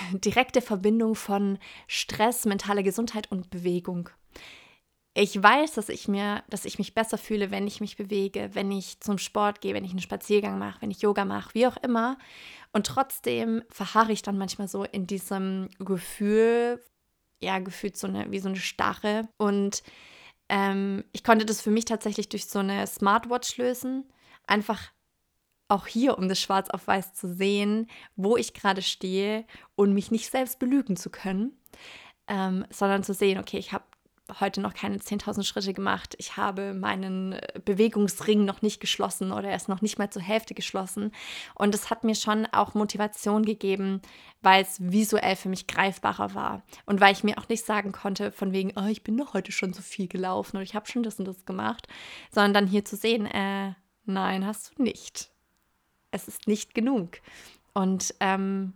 direkte 0.12 0.60
Verbindung 0.60 1.14
von 1.14 1.58
Stress, 1.86 2.44
mentaler 2.44 2.82
Gesundheit 2.82 3.30
und 3.30 3.50
Bewegung. 3.50 4.10
Ich 5.14 5.40
weiß, 5.40 5.72
dass 5.72 5.90
ich 5.90 6.08
mir, 6.08 6.42
dass 6.48 6.64
ich 6.64 6.78
mich 6.78 6.94
besser 6.94 7.18
fühle, 7.18 7.50
wenn 7.50 7.66
ich 7.66 7.82
mich 7.82 7.98
bewege, 7.98 8.50
wenn 8.54 8.72
ich 8.72 8.98
zum 9.00 9.18
Sport 9.18 9.60
gehe, 9.60 9.74
wenn 9.74 9.84
ich 9.84 9.90
einen 9.90 10.00
Spaziergang 10.00 10.58
mache, 10.58 10.80
wenn 10.80 10.90
ich 10.90 11.02
Yoga 11.02 11.26
mache, 11.26 11.52
wie 11.54 11.66
auch 11.66 11.76
immer. 11.76 12.16
Und 12.72 12.86
trotzdem 12.86 13.62
verharre 13.68 14.12
ich 14.12 14.22
dann 14.22 14.38
manchmal 14.38 14.68
so 14.68 14.84
in 14.84 15.06
diesem 15.06 15.68
Gefühl, 15.78 16.82
ja, 17.40 17.58
gefühlt 17.58 17.98
so 17.98 18.06
eine, 18.06 18.30
wie 18.30 18.38
so 18.38 18.48
eine 18.48 18.56
Starre. 18.56 19.28
Und 19.36 19.82
ähm, 20.48 21.04
ich 21.12 21.24
konnte 21.24 21.44
das 21.44 21.60
für 21.60 21.70
mich 21.70 21.84
tatsächlich 21.84 22.30
durch 22.30 22.46
so 22.46 22.60
eine 22.60 22.86
Smartwatch 22.86 23.58
lösen. 23.58 24.10
Einfach 24.46 24.92
auch 25.72 25.86
hier, 25.86 26.18
um 26.18 26.28
das 26.28 26.40
schwarz 26.40 26.70
auf 26.70 26.86
weiß 26.86 27.14
zu 27.14 27.32
sehen, 27.32 27.88
wo 28.14 28.36
ich 28.36 28.54
gerade 28.54 28.82
stehe 28.82 29.44
und 29.74 29.94
mich 29.94 30.10
nicht 30.10 30.30
selbst 30.30 30.58
belügen 30.58 30.96
zu 30.96 31.10
können, 31.10 31.52
ähm, 32.28 32.64
sondern 32.70 33.02
zu 33.02 33.14
sehen, 33.14 33.38
okay, 33.38 33.58
ich 33.58 33.72
habe 33.72 33.84
heute 34.40 34.60
noch 34.60 34.74
keine 34.74 34.98
10.000 34.98 35.42
Schritte 35.44 35.74
gemacht, 35.74 36.14
ich 36.18 36.36
habe 36.36 36.74
meinen 36.74 37.32
äh, 37.32 37.60
Bewegungsring 37.64 38.44
noch 38.44 38.62
nicht 38.62 38.80
geschlossen 38.80 39.32
oder 39.32 39.48
er 39.48 39.56
ist 39.56 39.68
noch 39.68 39.82
nicht 39.82 39.98
mal 39.98 40.10
zur 40.10 40.22
Hälfte 40.22 40.54
geschlossen. 40.54 41.12
Und 41.54 41.74
es 41.74 41.90
hat 41.90 42.04
mir 42.04 42.14
schon 42.14 42.46
auch 42.46 42.74
Motivation 42.74 43.44
gegeben, 43.44 44.00
weil 44.40 44.62
es 44.62 44.76
visuell 44.80 45.36
für 45.36 45.48
mich 45.48 45.66
greifbarer 45.66 46.34
war 46.34 46.62
und 46.86 47.00
weil 47.00 47.12
ich 47.12 47.24
mir 47.24 47.38
auch 47.38 47.48
nicht 47.48 47.66
sagen 47.66 47.92
konnte, 47.92 48.30
von 48.32 48.52
wegen, 48.52 48.72
oh, 48.76 48.86
ich 48.86 49.02
bin 49.02 49.16
doch 49.16 49.34
heute 49.34 49.52
schon 49.52 49.72
so 49.72 49.82
viel 49.82 50.08
gelaufen 50.08 50.56
oder 50.56 50.64
ich 50.64 50.74
habe 50.74 50.88
schon 50.90 51.02
das 51.02 51.18
und 51.18 51.26
das 51.26 51.44
gemacht, 51.44 51.88
sondern 52.30 52.54
dann 52.54 52.66
hier 52.66 52.84
zu 52.84 52.96
sehen, 52.96 53.26
äh, 53.26 53.72
nein, 54.04 54.46
hast 54.46 54.78
du 54.78 54.82
nicht 54.82 55.31
es 56.12 56.28
ist 56.28 56.46
nicht 56.46 56.74
genug. 56.74 57.20
Und 57.74 58.14
ähm, 58.20 58.74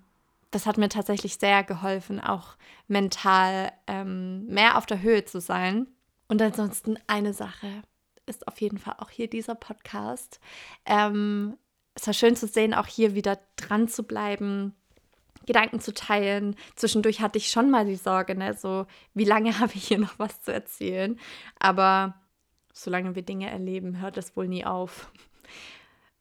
das 0.51 0.66
hat 0.66 0.79
mir 0.79 0.88
tatsächlich 0.88 1.37
sehr 1.37 1.62
geholfen, 1.62 2.20
auch 2.20 2.57
mental 2.88 3.70
ähm, 3.87 4.46
mehr 4.46 4.77
auf 4.79 4.87
der 4.87 5.03
Höhe 5.03 5.25
zu 5.25 5.40
sein. 5.40 5.87
Und 6.29 6.42
ansonsten 6.42 6.99
eine 7.07 7.33
Sache 7.33 7.83
ist 8.27 8.49
auf 8.49 8.61
jeden 8.61 8.79
Fall 8.79 8.96
auch 8.99 9.11
hier 9.11 9.29
dieser 9.29 9.55
Podcast. 9.55 10.40
Ähm, 10.85 11.57
es 11.94 12.07
war 12.07 12.14
schön 12.14 12.37
zu 12.37 12.46
sehen, 12.46 12.75
auch 12.75 12.87
hier 12.87 13.14
wieder 13.14 13.38
dran 13.57 13.88
zu 13.88 14.03
bleiben, 14.03 14.75
Gedanken 15.46 15.81
zu 15.81 15.94
teilen. 15.94 16.57
Zwischendurch 16.75 17.20
hatte 17.20 17.38
ich 17.38 17.51
schon 17.51 17.70
mal 17.70 17.87
die 17.87 17.96
Sorge, 17.96 18.35
ne, 18.35 18.55
so 18.55 18.87
wie 19.14 19.25
lange 19.25 19.59
habe 19.61 19.72
ich 19.75 19.88
hier 19.88 19.99
noch 19.99 20.18
was 20.18 20.42
zu 20.42 20.53
erzählen. 20.53 21.18
Aber 21.59 22.14
solange 22.72 23.14
wir 23.14 23.22
Dinge 23.22 23.51
erleben, 23.51 24.01
hört 24.01 24.16
es 24.16 24.37
wohl 24.37 24.49
nie 24.49 24.64
auf. 24.64 25.11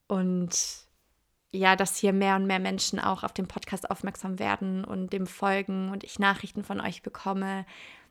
Und 0.08 0.85
ja, 1.52 1.76
dass 1.76 1.98
hier 1.98 2.14
mehr 2.14 2.36
und 2.36 2.48
mehr 2.48 2.60
Menschen 2.60 3.00
auch 3.00 3.24
auf 3.24 3.34
den 3.34 3.48
Podcast 3.48 3.90
aufmerksam 3.90 4.40
werden 4.40 4.84
und 4.84 5.14
dem 5.14 5.28
folgen 5.28 5.90
und 5.90 6.04
ich 6.04 6.20
Nachrichten 6.20 6.64
von 6.64 6.82
euch 6.82 7.02
bekomme. 7.02 7.66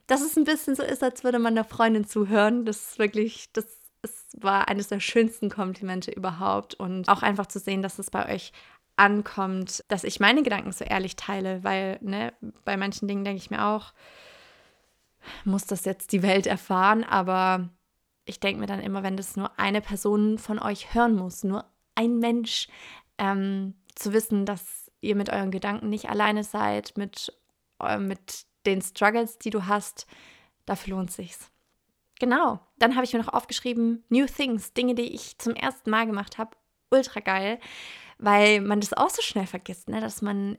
Dass 0.07 0.23
es 0.23 0.37
ein 0.37 0.45
bisschen 0.45 0.75
so 0.75 0.83
ist, 0.83 1.03
als 1.03 1.25
würde 1.25 1.39
man 1.39 1.55
einer 1.55 1.65
Freundin 1.65 2.07
zuhören. 2.07 2.65
Das 2.65 2.91
ist 2.91 2.99
wirklich, 2.99 3.53
das 3.53 3.67
es 4.05 4.27
war 4.39 4.69
eines 4.69 4.89
der 4.89 5.01
schönsten 5.01 5.49
Komplimente 5.49 6.11
überhaupt 6.11 6.75
und 6.75 7.09
auch 7.09 7.23
einfach 7.23 7.47
zu 7.47 7.59
sehen, 7.59 7.83
dass 7.83 7.99
es 7.99 8.11
bei 8.11 8.33
euch 8.33 8.53
ankommt, 8.97 9.83
dass 9.89 10.05
ich 10.05 10.21
meine 10.21 10.43
Gedanken 10.43 10.71
so 10.71 10.85
ehrlich 10.85 11.17
teile, 11.17 11.65
weil 11.65 11.99
ne, 12.01 12.33
bei 12.65 12.77
manchen 12.77 13.09
Dingen 13.09 13.25
denke 13.25 13.39
ich 13.39 13.51
mir 13.51 13.67
auch, 13.67 13.93
muss 15.45 15.65
das 15.67 15.85
jetzt 15.85 16.13
die 16.13 16.23
Welt 16.23 16.47
erfahren, 16.47 17.03
aber 17.03 17.71
ich 18.27 18.41
denke 18.41 18.61
mir 18.61 18.67
dann 18.67 18.81
immer, 18.81 19.03
wenn 19.03 19.17
das 19.17 19.37
nur 19.37 19.59
eine 19.59 19.81
Person 19.81 20.39
von 20.39 20.59
euch 20.59 20.95
hören 20.95 21.17
muss, 21.17 21.43
nur 21.43 21.65
ein 21.95 22.19
Mensch, 22.19 22.69
ähm, 23.19 23.75
zu 23.95 24.13
wissen, 24.13 24.47
dass 24.47 24.91
ihr 25.01 25.17
mit 25.17 25.31
euren 25.31 25.51
Gedanken 25.51 25.89
nicht 25.89 26.09
alleine 26.09 26.45
seid, 26.45 26.97
mit, 26.97 27.33
äh, 27.81 27.99
mit 27.99 28.47
den 28.67 28.83
Struggles, 28.83 29.39
die 29.39 29.51
du 29.51 29.67
hast, 29.67 30.07
dafür 30.67 30.97
lohnt 30.97 31.13
sich's. 31.13 31.51
Genau. 32.19 32.61
Dann 32.79 32.95
habe 32.95 33.05
ich 33.05 33.13
mir 33.13 33.19
noch 33.19 33.33
aufgeschrieben, 33.33 34.05
New 34.09 34.27
Things, 34.27 34.73
Dinge, 34.73 34.95
die 34.95 35.15
ich 35.15 35.39
zum 35.39 35.55
ersten 35.55 35.91
Mal 35.91 36.07
gemacht 36.07 36.39
habe. 36.39 36.57
Ultra 36.91 37.21
geil, 37.21 37.59
weil 38.19 38.61
man 38.61 38.81
das 38.81 38.93
auch 38.93 39.11
so 39.11 39.21
schnell 39.21 39.47
vergisst, 39.47 39.89
ne? 39.89 40.01
dass 40.01 40.23
man 40.23 40.59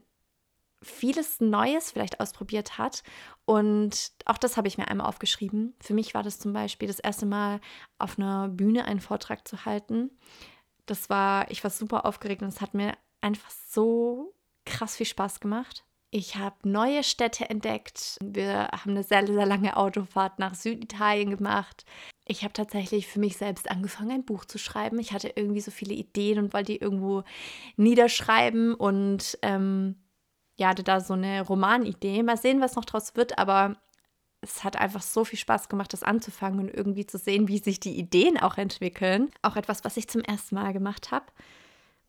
vieles 0.82 1.40
Neues 1.40 1.90
vielleicht 1.90 2.20
ausprobiert 2.20 2.78
hat. 2.78 3.02
Und 3.44 4.12
auch 4.26 4.38
das 4.38 4.56
habe 4.56 4.68
ich 4.68 4.78
mir 4.78 4.88
einmal 4.88 5.06
aufgeschrieben. 5.06 5.74
Für 5.80 5.94
mich 5.94 6.14
war 6.14 6.22
das 6.22 6.38
zum 6.38 6.52
Beispiel 6.52 6.88
das 6.88 7.00
erste 7.00 7.26
Mal 7.26 7.60
auf 7.98 8.18
einer 8.18 8.48
Bühne 8.48 8.84
einen 8.84 9.00
Vortrag 9.00 9.48
zu 9.48 9.64
halten. 9.64 10.10
Das 10.86 11.10
war, 11.10 11.50
ich 11.50 11.62
war 11.64 11.70
super 11.70 12.06
aufgeregt 12.06 12.42
und 12.42 12.48
es 12.48 12.60
hat 12.60 12.74
mir 12.74 12.96
einfach 13.20 13.50
so 13.50 14.32
krass 14.64 14.96
viel 14.96 15.06
Spaß 15.06 15.40
gemacht. 15.40 15.84
Ich 16.10 16.36
habe 16.36 16.56
neue 16.62 17.02
Städte 17.02 17.50
entdeckt. 17.50 18.18
Wir 18.22 18.68
haben 18.72 18.92
eine 18.92 19.02
sehr, 19.02 19.26
sehr 19.26 19.46
lange 19.46 19.76
Autofahrt 19.76 20.38
nach 20.38 20.54
Süditalien 20.54 21.30
gemacht. 21.30 21.84
Ich 22.24 22.42
habe 22.42 22.52
tatsächlich 22.52 23.06
für 23.06 23.20
mich 23.20 23.36
selbst 23.36 23.70
angefangen, 23.70 24.10
ein 24.10 24.24
Buch 24.24 24.44
zu 24.44 24.58
schreiben. 24.58 24.98
Ich 24.98 25.12
hatte 25.12 25.32
irgendwie 25.34 25.60
so 25.60 25.70
viele 25.70 25.94
Ideen 25.94 26.38
und 26.38 26.54
wollte 26.54 26.72
die 26.72 26.80
irgendwo 26.80 27.22
niederschreiben 27.76 28.74
und 28.74 29.38
ähm, 29.42 29.96
ja, 30.58 30.68
hatte 30.68 30.82
da 30.84 31.00
so 31.00 31.14
eine 31.14 31.42
Romanidee. 31.42 32.22
Mal 32.22 32.36
sehen, 32.36 32.60
was 32.60 32.76
noch 32.76 32.84
draus 32.84 33.14
wird, 33.14 33.38
aber 33.38 33.76
es 34.40 34.64
hat 34.64 34.76
einfach 34.76 35.02
so 35.02 35.24
viel 35.24 35.38
Spaß 35.38 35.68
gemacht, 35.68 35.92
das 35.92 36.02
anzufangen 36.02 36.60
und 36.60 36.68
irgendwie 36.68 37.06
zu 37.06 37.18
sehen, 37.18 37.48
wie 37.48 37.58
sich 37.58 37.80
die 37.80 37.98
Ideen 37.98 38.38
auch 38.38 38.58
entwickeln. 38.58 39.30
Auch 39.42 39.56
etwas, 39.56 39.84
was 39.84 39.96
ich 39.96 40.08
zum 40.08 40.22
ersten 40.22 40.54
Mal 40.54 40.72
gemacht 40.72 41.10
habe. 41.10 41.26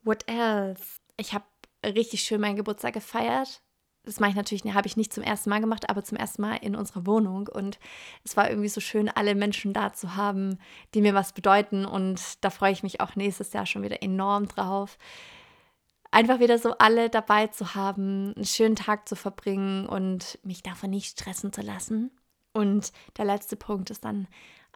What 0.02 0.28
else? 0.28 1.00
Ich 1.16 1.32
habe 1.34 1.44
richtig 1.84 2.22
schön 2.22 2.40
meinen 2.40 2.56
Geburtstag 2.56 2.94
gefeiert 2.94 3.62
das 4.08 4.20
mache 4.20 4.30
ich 4.30 4.36
natürlich, 4.36 4.64
habe 4.74 4.86
ich 4.86 4.96
nicht 4.96 5.12
zum 5.12 5.22
ersten 5.22 5.50
Mal 5.50 5.60
gemacht, 5.60 5.90
aber 5.90 6.02
zum 6.02 6.16
ersten 6.16 6.40
Mal 6.42 6.56
in 6.56 6.74
unserer 6.74 7.06
Wohnung. 7.06 7.46
Und 7.46 7.78
es 8.24 8.36
war 8.36 8.48
irgendwie 8.48 8.68
so 8.68 8.80
schön, 8.80 9.08
alle 9.08 9.34
Menschen 9.34 9.74
da 9.74 9.92
zu 9.92 10.16
haben, 10.16 10.58
die 10.94 11.02
mir 11.02 11.14
was 11.14 11.32
bedeuten. 11.32 11.84
Und 11.84 12.42
da 12.42 12.50
freue 12.50 12.72
ich 12.72 12.82
mich 12.82 13.00
auch 13.00 13.16
nächstes 13.16 13.52
Jahr 13.52 13.66
schon 13.66 13.82
wieder 13.82 14.02
enorm 14.02 14.48
drauf. 14.48 14.96
Einfach 16.10 16.40
wieder 16.40 16.58
so 16.58 16.72
alle 16.78 17.10
dabei 17.10 17.48
zu 17.48 17.74
haben, 17.74 18.32
einen 18.34 18.46
schönen 18.46 18.76
Tag 18.76 19.06
zu 19.06 19.14
verbringen 19.14 19.86
und 19.86 20.38
mich 20.42 20.62
davon 20.62 20.88
nicht 20.88 21.18
stressen 21.18 21.52
zu 21.52 21.60
lassen. 21.60 22.10
Und 22.58 22.92
der 23.16 23.24
letzte 23.24 23.56
Punkt 23.56 23.90
ist 23.90 24.04
dann 24.04 24.26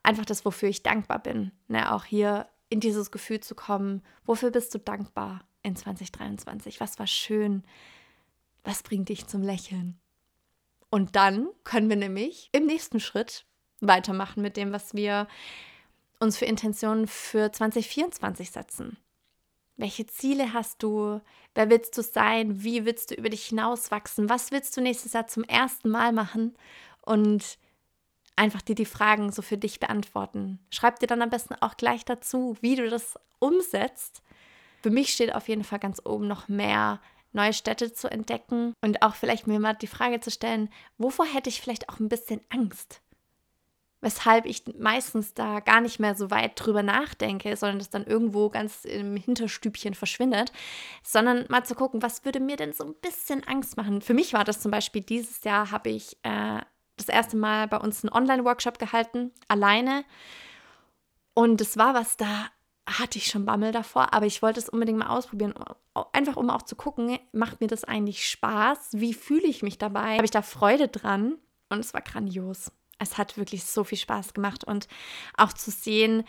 einfach 0.02 0.24
das, 0.24 0.44
wofür 0.44 0.68
ich 0.68 0.82
dankbar 0.82 1.18
bin. 1.18 1.52
Ne, 1.68 1.92
auch 1.92 2.04
hier 2.04 2.46
in 2.68 2.80
dieses 2.80 3.10
Gefühl 3.10 3.40
zu 3.40 3.54
kommen, 3.54 4.02
wofür 4.24 4.50
bist 4.50 4.74
du 4.74 4.78
dankbar 4.78 5.44
in 5.62 5.76
2023? 5.76 6.80
Was 6.80 6.98
war 6.98 7.06
schön? 7.06 7.62
was 8.64 8.82
bringt 8.82 9.08
dich 9.08 9.26
zum 9.26 9.42
Lächeln? 9.42 9.98
Und 10.90 11.16
dann 11.16 11.48
können 11.64 11.88
wir 11.88 11.96
nämlich 11.96 12.50
im 12.52 12.66
nächsten 12.66 13.00
Schritt 13.00 13.46
weitermachen 13.80 14.42
mit 14.42 14.56
dem, 14.56 14.72
was 14.72 14.94
wir 14.94 15.26
uns 16.20 16.36
für 16.36 16.44
Intentionen 16.44 17.06
für 17.06 17.50
2024 17.50 18.50
setzen. 18.50 18.98
Welche 19.76 20.06
Ziele 20.06 20.52
hast 20.52 20.82
du? 20.82 21.20
Wer 21.54 21.70
willst 21.70 21.96
du 21.96 22.02
sein? 22.02 22.62
Wie 22.62 22.84
willst 22.84 23.10
du 23.10 23.14
über 23.14 23.30
dich 23.30 23.46
hinauswachsen? 23.46 24.28
Was 24.28 24.52
willst 24.52 24.76
du 24.76 24.80
nächstes 24.80 25.14
Jahr 25.14 25.26
zum 25.26 25.44
ersten 25.44 25.88
Mal 25.88 26.12
machen? 26.12 26.54
Und 27.00 27.58
einfach 28.42 28.60
dir 28.60 28.74
die 28.74 28.84
Fragen 28.84 29.30
so 29.30 29.40
für 29.40 29.56
dich 29.56 29.78
beantworten. 29.78 30.58
Schreib 30.70 30.98
dir 30.98 31.06
dann 31.06 31.22
am 31.22 31.30
besten 31.30 31.54
auch 31.60 31.76
gleich 31.76 32.04
dazu, 32.04 32.56
wie 32.60 32.74
du 32.74 32.90
das 32.90 33.14
umsetzt. 33.38 34.22
Für 34.82 34.90
mich 34.90 35.12
steht 35.12 35.32
auf 35.32 35.48
jeden 35.48 35.62
Fall 35.62 35.78
ganz 35.78 36.02
oben 36.04 36.26
noch 36.26 36.48
mehr 36.48 37.00
neue 37.32 37.52
Städte 37.52 37.92
zu 37.92 38.10
entdecken 38.10 38.74
und 38.82 39.00
auch 39.02 39.14
vielleicht 39.14 39.46
mir 39.46 39.60
mal 39.60 39.74
die 39.74 39.86
Frage 39.86 40.18
zu 40.18 40.30
stellen, 40.30 40.68
wovor 40.98 41.24
hätte 41.24 41.48
ich 41.48 41.60
vielleicht 41.60 41.88
auch 41.88 42.00
ein 42.00 42.08
bisschen 42.08 42.40
Angst? 42.50 43.00
Weshalb 44.00 44.44
ich 44.46 44.64
meistens 44.76 45.32
da 45.32 45.60
gar 45.60 45.80
nicht 45.80 46.00
mehr 46.00 46.16
so 46.16 46.32
weit 46.32 46.52
drüber 46.56 46.82
nachdenke, 46.82 47.56
sondern 47.56 47.78
das 47.78 47.90
dann 47.90 48.04
irgendwo 48.04 48.50
ganz 48.50 48.84
im 48.84 49.16
Hinterstübchen 49.16 49.94
verschwindet, 49.94 50.52
sondern 51.04 51.46
mal 51.48 51.64
zu 51.64 51.76
gucken, 51.76 52.02
was 52.02 52.24
würde 52.24 52.40
mir 52.40 52.56
denn 52.56 52.72
so 52.72 52.84
ein 52.84 52.94
bisschen 52.94 53.46
Angst 53.46 53.76
machen. 53.76 54.02
Für 54.02 54.14
mich 54.14 54.32
war 54.32 54.42
das 54.42 54.60
zum 54.60 54.72
Beispiel 54.72 55.02
dieses 55.02 55.44
Jahr, 55.44 55.70
habe 55.70 55.90
ich 55.90 56.16
äh, 56.24 56.60
das 57.02 57.14
erste 57.14 57.36
Mal 57.36 57.68
bei 57.68 57.78
uns 57.78 58.04
einen 58.04 58.12
Online-Workshop 58.12 58.78
gehalten, 58.78 59.32
alleine. 59.48 60.04
Und 61.34 61.60
es 61.60 61.76
war 61.76 61.94
was 61.94 62.16
da, 62.16 62.46
hatte 62.86 63.18
ich 63.18 63.26
schon 63.26 63.44
Bammel 63.44 63.72
davor, 63.72 64.12
aber 64.12 64.26
ich 64.26 64.42
wollte 64.42 64.60
es 64.60 64.68
unbedingt 64.68 64.98
mal 64.98 65.08
ausprobieren, 65.08 65.54
einfach 66.12 66.36
um 66.36 66.50
auch 66.50 66.62
zu 66.62 66.76
gucken, 66.76 67.18
macht 67.32 67.60
mir 67.60 67.68
das 67.68 67.84
eigentlich 67.84 68.28
Spaß? 68.28 68.90
Wie 68.92 69.14
fühle 69.14 69.46
ich 69.46 69.62
mich 69.62 69.78
dabei? 69.78 70.14
Habe 70.14 70.24
ich 70.24 70.30
da 70.30 70.42
Freude 70.42 70.88
dran? 70.88 71.36
Und 71.68 71.80
es 71.80 71.94
war 71.94 72.02
grandios. 72.02 72.72
Es 72.98 73.18
hat 73.18 73.36
wirklich 73.36 73.64
so 73.64 73.84
viel 73.84 73.98
Spaß 73.98 74.34
gemacht 74.34 74.64
und 74.64 74.88
auch 75.36 75.52
zu 75.52 75.70
sehen, 75.70 76.24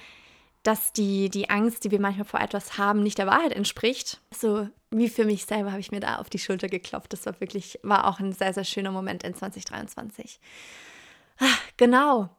dass 0.64 0.94
die, 0.94 1.30
die 1.30 1.50
Angst, 1.50 1.84
die 1.84 1.92
wir 1.92 2.00
manchmal 2.00 2.26
vor 2.26 2.40
etwas 2.40 2.78
haben, 2.78 3.04
nicht 3.04 3.18
der 3.18 3.28
Wahrheit 3.28 3.52
entspricht. 3.52 4.22
So 4.34 4.70
wie 4.98 5.10
für 5.10 5.26
mich 5.26 5.46
selber 5.46 5.72
habe 5.72 5.82
ich 5.82 5.92
mir 5.92 6.00
da 6.00 6.18
auf 6.18 6.30
die 6.30 6.40
Schulter 6.40 6.68
geklopft. 6.68 7.14
Das 7.14 7.26
war 7.26 7.40
wirklich, 7.40 7.80
war 7.84 8.08
auch 8.08 8.20
ein 8.20 8.34
sehr, 8.34 8.54
sehr 8.54 8.64
schöner 8.64 8.92
Moment 8.92 9.24
in 9.24 9.34
2023. 9.34 10.40
Ah, 11.40 11.46
genau. 11.78 12.30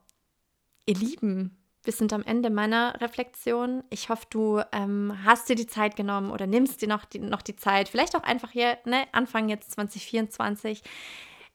Ihr 0.85 0.95
Lieben, 0.95 1.57
wir 1.83 1.93
sind 1.93 2.13
am 2.13 2.23
Ende 2.23 2.49
meiner 2.49 2.99
Reflexion. 2.99 3.83
Ich 3.89 4.09
hoffe, 4.09 4.25
du 4.29 4.61
ähm, 4.71 5.17
hast 5.23 5.49
dir 5.49 5.55
die 5.55 5.67
Zeit 5.67 5.95
genommen 5.95 6.31
oder 6.31 6.47
nimmst 6.47 6.81
dir 6.81 6.87
noch 6.87 7.05
die, 7.05 7.19
noch 7.19 7.41
die 7.41 7.55
Zeit, 7.55 7.89
vielleicht 7.89 8.15
auch 8.15 8.23
einfach 8.23 8.51
hier, 8.51 8.77
ne, 8.85 9.05
Anfang 9.11 9.49
jetzt 9.49 9.71
2024, 9.71 10.81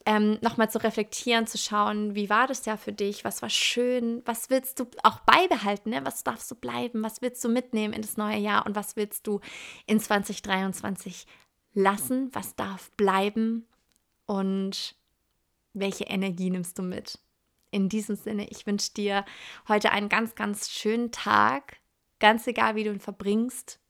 ähm, 0.07 0.39
nochmal 0.41 0.71
zu 0.71 0.83
reflektieren, 0.83 1.47
zu 1.47 1.59
schauen, 1.59 2.15
wie 2.15 2.31
war 2.31 2.47
das 2.47 2.65
Jahr 2.65 2.79
für 2.79 2.93
dich, 2.93 3.25
was 3.25 3.43
war 3.43 3.51
schön, 3.51 4.23
was 4.25 4.51
willst 4.51 4.81
du 4.81 4.87
auch 5.03 5.21
beibehalten, 5.21 5.91
ne? 5.91 6.05
was 6.05 6.25
darfst 6.25 6.51
du 6.51 6.55
bleiben, 6.55 7.03
was 7.03 7.23
willst 7.23 7.45
du 7.45 7.49
mitnehmen 7.49 7.93
in 7.93 8.03
das 8.03 8.17
neue 8.17 8.39
Jahr 8.39 8.67
und 8.67 8.75
was 8.75 8.97
willst 8.97 9.27
du 9.27 9.41
in 9.87 10.01
2023 10.01 11.27
lassen, 11.75 12.31
was 12.33 12.57
darf 12.57 12.91
bleiben 12.93 13.67
und 14.27 14.97
welche 15.75 16.05
Energie 16.05 16.51
nimmst 16.51 16.79
du 16.79 16.83
mit? 16.83 17.19
in 17.71 17.89
diesem 17.89 18.17
Sinne, 18.17 18.49
ich 18.51 18.67
wünsche 18.67 18.93
dir 18.93 19.25
heute 19.69 19.93
einen 19.93 20.09
ganz, 20.09 20.35
ganz 20.35 20.71
schönen 20.71 21.13
Tag. 21.13 21.79
Ganz 22.19 22.47
egal, 22.47 22.75
wie 22.75 22.85
du 22.85 22.91
ihn 22.91 23.01
verbringst. 23.01 23.81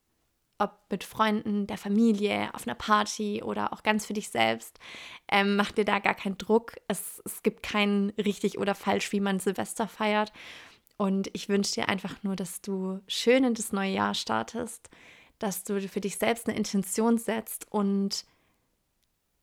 Ob 0.61 0.79
mit 0.91 1.05
Freunden, 1.05 1.67
der 1.67 1.79
Familie, 1.79 2.51
auf 2.53 2.67
einer 2.67 2.75
Party 2.75 3.43
oder 3.43 3.73
auch 3.73 3.83
ganz 3.83 4.07
für 4.07 4.13
dich 4.13 4.29
selbst. 4.29 4.79
Ähm, 5.27 5.57
mach 5.57 5.73
dir 5.73 5.85
da 5.85 5.99
gar 5.99 6.15
keinen 6.15 6.37
Druck. 6.37 6.75
Es, 6.87 7.23
es 7.25 7.43
gibt 7.43 7.63
kein 7.63 8.13
richtig 8.19 8.59
oder 8.59 8.75
falsch, 8.75 9.11
wie 9.13 9.21
man 9.21 9.41
Silvester 9.41 9.89
feiert. 9.89 10.33
Und 10.99 11.31
ich 11.33 11.49
wünsche 11.49 11.73
dir 11.73 11.89
einfach 11.89 12.23
nur, 12.23 12.37
dass 12.37 12.61
du 12.61 13.01
schön 13.09 13.43
in 13.45 13.55
das 13.55 13.73
neue 13.73 13.91
Jahr 13.91 14.15
startest, 14.15 14.91
dass 15.39 15.65
du 15.65 15.81
für 15.89 16.03
dich 16.03 16.19
selbst 16.19 16.47
eine 16.47 16.59
Intention 16.59 17.17
setzt 17.17 17.67
und 17.73 18.27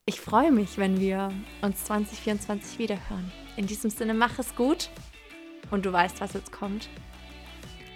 ich 0.08 0.22
freue 0.22 0.52
mich, 0.52 0.78
wenn 0.78 1.00
wir 1.00 1.30
uns 1.60 1.84
2024 1.84 2.78
wiederhören. 2.78 3.30
In 3.58 3.66
diesem 3.66 3.90
Sinne, 3.90 4.14
mach 4.14 4.38
es 4.38 4.56
gut 4.56 4.88
und 5.70 5.84
du 5.84 5.92
weißt, 5.92 6.22
was 6.22 6.32
jetzt 6.32 6.50
kommt. 6.50 6.88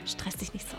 Stress 0.04 0.36
dich 0.36 0.52
nicht 0.52 0.68
so. 0.68 0.76